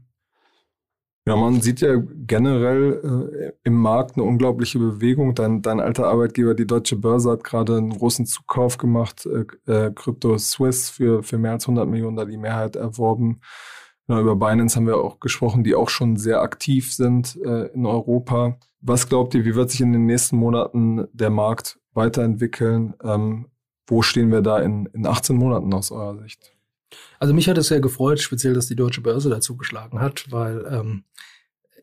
Ja, 1.27 1.35
man 1.35 1.61
sieht 1.61 1.81
ja 1.81 2.01
generell 2.25 3.29
äh, 3.33 3.51
im 3.63 3.75
Markt 3.75 4.15
eine 4.15 4.23
unglaubliche 4.23 4.79
Bewegung. 4.79 5.35
Dein, 5.35 5.61
dein 5.61 5.79
alter 5.79 6.07
Arbeitgeber, 6.07 6.55
die 6.55 6.65
Deutsche 6.65 6.95
Börse, 6.95 7.29
hat 7.29 7.43
gerade 7.43 7.77
einen 7.77 7.91
großen 7.91 8.25
Zukauf 8.25 8.77
gemacht, 8.77 9.27
äh, 9.27 9.71
äh 9.71 9.91
Crypto 9.93 10.37
Swiss 10.39 10.89
für, 10.89 11.21
für 11.21 11.37
mehr 11.37 11.51
als 11.51 11.65
100 11.65 11.87
Millionen 11.87 12.17
da 12.17 12.25
die 12.25 12.37
Mehrheit 12.37 12.75
erworben. 12.75 13.41
Ja, 14.07 14.19
über 14.19 14.35
Binance 14.35 14.75
haben 14.75 14.87
wir 14.87 14.97
auch 14.97 15.19
gesprochen, 15.19 15.63
die 15.63 15.75
auch 15.75 15.89
schon 15.89 16.17
sehr 16.17 16.41
aktiv 16.41 16.91
sind 16.95 17.37
äh, 17.45 17.67
in 17.73 17.85
Europa. 17.85 18.57
Was 18.81 19.07
glaubt 19.07 19.35
ihr, 19.35 19.45
wie 19.45 19.53
wird 19.53 19.69
sich 19.69 19.81
in 19.81 19.91
den 19.91 20.07
nächsten 20.07 20.37
Monaten 20.37 21.07
der 21.13 21.29
Markt 21.29 21.79
weiterentwickeln? 21.93 22.95
Ähm, 23.03 23.49
wo 23.89 24.01
stehen 24.01 24.31
wir 24.31 24.41
da 24.41 24.59
in, 24.59 24.87
in 24.93 25.05
18 25.05 25.35
Monaten 25.35 25.73
aus 25.73 25.91
eurer 25.91 26.21
Sicht? 26.21 26.51
Also 27.19 27.33
mich 27.33 27.47
hat 27.47 27.57
es 27.57 27.67
sehr 27.67 27.81
gefreut, 27.81 28.19
speziell, 28.19 28.53
dass 28.53 28.67
die 28.67 28.75
deutsche 28.75 29.01
Börse 29.01 29.29
dazu 29.29 29.57
geschlagen 29.57 29.99
hat, 29.99 30.31
weil 30.31 30.65
ähm, 30.71 31.03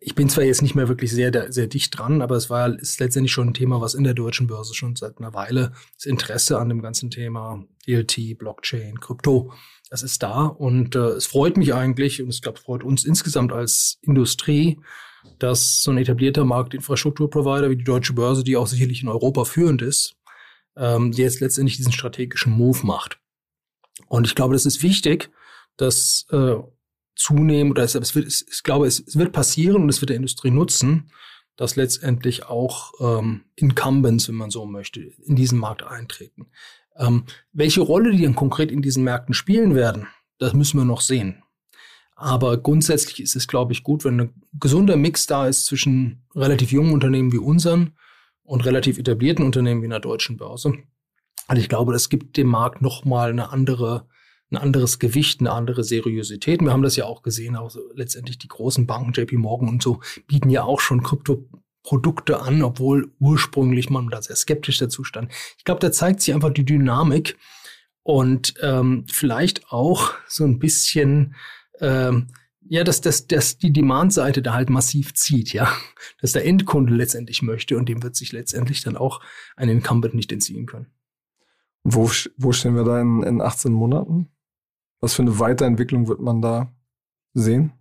ich 0.00 0.14
bin 0.14 0.28
zwar 0.28 0.44
jetzt 0.44 0.62
nicht 0.62 0.74
mehr 0.74 0.88
wirklich 0.88 1.10
sehr, 1.10 1.52
sehr 1.52 1.66
dicht 1.66 1.98
dran, 1.98 2.22
aber 2.22 2.36
es 2.36 2.48
war 2.50 2.68
ist 2.68 3.00
letztendlich 3.00 3.32
schon 3.32 3.48
ein 3.48 3.54
Thema, 3.54 3.80
was 3.80 3.94
in 3.94 4.04
der 4.04 4.14
deutschen 4.14 4.46
Börse 4.46 4.74
schon 4.74 4.96
seit 4.96 5.18
einer 5.18 5.34
Weile 5.34 5.72
das 5.94 6.06
Interesse 6.06 6.58
an 6.58 6.68
dem 6.68 6.80
ganzen 6.80 7.10
Thema 7.10 7.64
DLT, 7.86 8.38
Blockchain, 8.38 9.00
Krypto, 9.00 9.52
das 9.90 10.02
ist 10.02 10.22
da 10.22 10.46
und 10.46 10.94
äh, 10.94 11.10
es 11.10 11.26
freut 11.26 11.56
mich 11.56 11.74
eigentlich 11.74 12.22
und 12.22 12.30
ich 12.30 12.42
glaube, 12.42 12.58
es 12.58 12.64
freut 12.64 12.84
uns 12.84 13.04
insgesamt 13.04 13.52
als 13.52 13.98
Industrie, 14.02 14.78
dass 15.38 15.82
so 15.82 15.90
ein 15.90 15.98
etablierter 15.98 16.44
Marktinfrastrukturprovider 16.44 17.70
wie 17.70 17.76
die 17.76 17.84
Deutsche 17.84 18.12
Börse, 18.12 18.44
die 18.44 18.56
auch 18.56 18.66
sicherlich 18.66 19.02
in 19.02 19.08
Europa 19.08 19.44
führend 19.44 19.82
ist, 19.82 20.16
ähm, 20.76 21.12
die 21.12 21.22
jetzt 21.22 21.40
letztendlich 21.40 21.76
diesen 21.76 21.92
strategischen 21.92 22.52
Move 22.52 22.86
macht. 22.86 23.18
Und 24.08 24.26
ich 24.26 24.34
glaube, 24.34 24.54
das 24.54 24.66
ist 24.66 24.82
wichtig, 24.82 25.30
dass 25.76 26.26
äh, 26.30 26.56
zunehmend, 27.14 27.72
oder 27.72 27.82
es, 27.82 27.94
es 27.94 28.14
wird, 28.14 28.26
es, 28.26 28.46
ich 28.50 28.62
glaube, 28.62 28.86
es, 28.86 29.00
es 29.00 29.16
wird 29.16 29.32
passieren 29.32 29.82
und 29.82 29.88
es 29.88 30.00
wird 30.00 30.10
der 30.10 30.16
Industrie 30.16 30.50
nutzen, 30.50 31.10
dass 31.56 31.76
letztendlich 31.76 32.44
auch 32.44 32.92
ähm, 33.00 33.44
Incumbents, 33.56 34.28
wenn 34.28 34.34
man 34.34 34.50
so 34.50 34.66
möchte, 34.66 35.00
in 35.00 35.36
diesen 35.36 35.58
Markt 35.58 35.82
eintreten. 35.82 36.48
Ähm, 36.98 37.24
welche 37.52 37.80
Rolle 37.80 38.12
die 38.12 38.22
dann 38.22 38.36
konkret 38.36 38.70
in 38.70 38.82
diesen 38.82 39.04
Märkten 39.04 39.34
spielen 39.34 39.74
werden, 39.74 40.06
das 40.38 40.52
müssen 40.52 40.78
wir 40.78 40.84
noch 40.84 41.00
sehen. 41.00 41.42
Aber 42.14 42.56
grundsätzlich 42.56 43.20
ist 43.20 43.36
es, 43.36 43.46
glaube 43.46 43.72
ich, 43.72 43.82
gut, 43.82 44.04
wenn 44.04 44.20
ein 44.20 44.42
gesunder 44.54 44.96
Mix 44.96 45.26
da 45.26 45.46
ist 45.46 45.66
zwischen 45.66 46.24
relativ 46.34 46.72
jungen 46.72 46.92
Unternehmen 46.92 47.32
wie 47.32 47.38
unseren 47.38 47.94
und 48.46 48.64
relativ 48.64 48.98
etablierten 48.98 49.44
Unternehmen 49.44 49.82
wie 49.82 49.86
einer 49.86 50.00
deutschen 50.00 50.36
Börse. 50.36 50.72
Und 51.48 51.56
ich 51.56 51.68
glaube, 51.68 51.92
das 51.92 52.08
gibt 52.08 52.36
dem 52.36 52.48
Markt 52.48 52.82
nochmal 52.82 53.30
eine 53.30 53.50
andere, 53.50 54.08
ein 54.50 54.56
anderes 54.56 54.98
Gewicht, 54.98 55.40
eine 55.40 55.52
andere 55.52 55.84
Seriosität. 55.84 56.60
Wir 56.62 56.72
haben 56.72 56.82
das 56.82 56.96
ja 56.96 57.04
auch 57.04 57.22
gesehen, 57.22 57.56
auch 57.56 57.70
so 57.70 57.80
letztendlich 57.94 58.38
die 58.38 58.48
großen 58.48 58.86
Banken, 58.86 59.12
JP 59.12 59.36
Morgan 59.36 59.68
und 59.68 59.82
so, 59.82 60.00
bieten 60.26 60.50
ja 60.50 60.64
auch 60.64 60.80
schon 60.80 61.02
Kryptoprodukte 61.02 62.40
an, 62.40 62.62
obwohl 62.62 63.12
ursprünglich 63.18 63.90
man 63.90 64.08
da 64.08 64.22
sehr 64.22 64.36
skeptisch 64.36 64.78
dazu 64.78 65.04
stand. 65.04 65.32
Ich 65.58 65.64
glaube, 65.64 65.80
da 65.80 65.92
zeigt 65.92 66.20
sich 66.20 66.34
einfach 66.34 66.52
die 66.52 66.64
Dynamik 66.64 67.36
und 68.02 68.54
ähm, 68.62 69.04
vielleicht 69.10 69.70
auch 69.72 70.14
so 70.28 70.44
ein 70.44 70.58
bisschen 70.58 71.34
ähm, 71.80 72.28
ja, 72.68 72.84
dass, 72.84 73.00
dass, 73.00 73.26
dass 73.26 73.58
die 73.58 73.72
Demand-Seite 73.72 74.42
da 74.42 74.54
halt 74.54 74.70
massiv 74.70 75.14
zieht, 75.14 75.52
ja. 75.52 75.72
Dass 76.20 76.32
der 76.32 76.44
Endkunde 76.44 76.94
letztendlich 76.94 77.42
möchte 77.42 77.76
und 77.76 77.88
dem 77.88 78.02
wird 78.02 78.16
sich 78.16 78.32
letztendlich 78.32 78.82
dann 78.82 78.96
auch 78.96 79.20
ein 79.56 79.68
Incumbent 79.68 80.14
nicht 80.14 80.32
entziehen 80.32 80.66
können. 80.66 80.86
Wo, 81.84 82.10
wo 82.36 82.52
stehen 82.52 82.74
wir 82.74 82.84
da 82.84 83.00
in, 83.00 83.22
in 83.22 83.40
18 83.40 83.72
Monaten? 83.72 84.28
Was 85.00 85.14
für 85.14 85.22
eine 85.22 85.38
Weiterentwicklung 85.38 86.08
wird 86.08 86.20
man 86.20 86.42
da 86.42 86.74
sehen? 87.32 87.72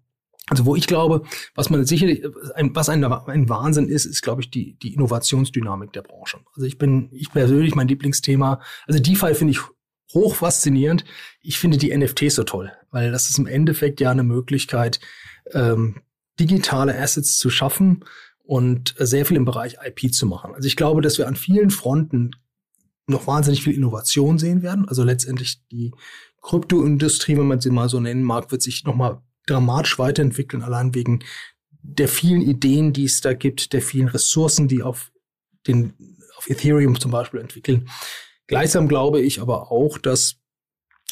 Also 0.48 0.65
wo 0.67 0.76
ich 0.76 0.86
glaube, 0.86 1.24
was 1.56 1.71
man 1.71 1.86
sicherlich, 1.86 2.24
was 2.24 2.89
ein, 2.89 3.04
ein 3.04 3.50
Wahnsinn 3.50 3.88
ist, 3.88 4.06
ist, 4.06 4.21
glaube 4.21 4.43
ich, 4.43 4.52
die, 4.52 4.78
die 4.78 4.93
Innovationsdynamik 4.93 5.91
der 5.93 6.04
Branche. 6.04 6.38
Also 6.54 6.67
ich 6.67 6.78
bin, 6.78 7.10
ich 7.12 7.32
persönlich, 7.32 7.74
mein 7.74 7.88
Lieblingsthema, 7.88 8.62
also 8.86 9.00
DeFi 9.00 9.34
finde 9.34 9.54
ich 9.54 9.60
hoch 10.13 10.36
faszinierend. 10.36 11.06
Ich 11.41 11.60
finde 11.60 11.78
die 11.78 11.96
NFTs 11.96 12.36
so 12.36 12.44
toll, 12.44 12.72
weil 12.91 13.12
das 13.12 13.30
ist 13.30 13.38
im 13.38 13.48
Endeffekt 13.48 14.00
ja 14.00 14.12
eine 14.12 14.24
Möglichkeit, 14.24 15.00
ähm, 15.52 16.02
digitale 16.39 16.98
Assets 16.98 17.38
zu 17.38 17.50
schaffen 17.50 18.04
und 18.44 18.96
sehr 18.98 19.26
viel 19.26 19.38
im 19.38 19.46
Bereich 19.46 19.78
IP 19.84 20.13
zu 20.13 20.26
machen. 20.26 20.54
Also 20.54 20.68
ich 20.68 20.76
glaube, 20.76 21.02
dass 21.02 21.18
wir 21.18 21.28
an 21.28 21.36
vielen 21.36 21.70
Fronten 21.70 22.32
noch 23.08 23.28
wahnsinnig 23.28 23.63
viel 23.63 23.74
Innovation 23.74 24.39
sehen 24.39 24.62
werden. 24.62 24.88
Also 24.88 25.04
letztendlich 25.04 25.62
die 25.72 25.91
Kryptoindustrie, 26.41 27.38
wenn 27.38 27.48
man 27.48 27.62
sie 27.62 27.70
mal 27.70 27.89
so 27.89 28.00
nennen 28.00 28.24
mag, 28.24 28.52
wird 28.52 28.62
sich 28.62 28.84
nochmal 28.84 29.22
dramatisch 29.48 30.00
weiterentwickeln, 30.00 30.63
allein 30.63 30.96
wegen 30.96 31.20
der 31.82 32.08
vielen 32.08 32.41
Ideen, 32.41 32.94
die 32.94 33.06
es 33.06 33.22
da 33.22 33.34
gibt, 33.34 33.74
der 33.74 33.82
vielen 33.82 34.08
Ressourcen, 34.08 34.68
die 34.68 34.82
auf 34.82 35.12
den 35.68 35.94
auf 36.38 36.50
Ethereum 36.50 37.00
zum 37.00 37.12
Beispiel 37.12 37.39
entwickeln. 37.39 37.88
Gleichsam 38.47 38.88
glaube 38.88 39.21
ich 39.21 39.41
aber 39.41 39.71
auch, 39.71 39.97
dass 39.97 40.38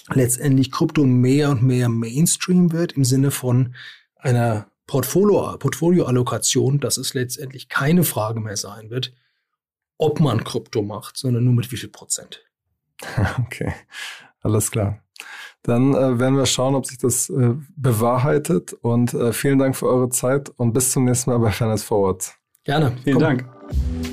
letztendlich 0.09 0.71
Krypto 0.71 1.03
mehr 1.05 1.51
und 1.51 1.63
mehr 1.63 1.89
Mainstream 1.89 2.71
wird 2.71 2.93
im 2.93 3.05
Sinne 3.05 3.31
von 3.31 3.75
einer 4.15 4.67
Portfolio, 4.87 5.57
Portfolioallokation, 5.57 6.79
dass 6.79 6.97
es 6.97 7.13
letztendlich 7.13 7.69
keine 7.69 8.03
Frage 8.03 8.39
mehr 8.39 8.57
sein 8.57 8.89
wird, 8.89 9.13
ob 9.97 10.19
man 10.19 10.43
Krypto 10.43 10.81
macht, 10.81 11.17
sondern 11.17 11.45
nur 11.45 11.53
mit 11.53 11.71
wie 11.71 11.77
viel 11.77 11.89
Prozent. 11.89 12.43
Okay, 13.39 13.73
alles 14.41 14.71
klar. 14.71 14.99
Dann 15.63 15.93
äh, 15.93 16.19
werden 16.19 16.37
wir 16.37 16.45
schauen, 16.45 16.75
ob 16.75 16.85
sich 16.85 16.97
das 16.97 17.29
äh, 17.29 17.53
bewahrheitet. 17.75 18.73
Und 18.73 19.13
äh, 19.13 19.31
vielen 19.31 19.59
Dank 19.59 19.75
für 19.75 19.87
eure 19.87 20.09
Zeit 20.09 20.49
und 20.57 20.73
bis 20.73 20.91
zum 20.91 21.05
nächsten 21.05 21.31
Mal 21.31 21.39
bei 21.39 21.51
Fairness 21.51 21.83
Forward. 21.83 22.35
Gerne. 22.65 22.97
Vielen 23.03 23.15
Komm. 23.15 23.23
Dank. 23.23 24.12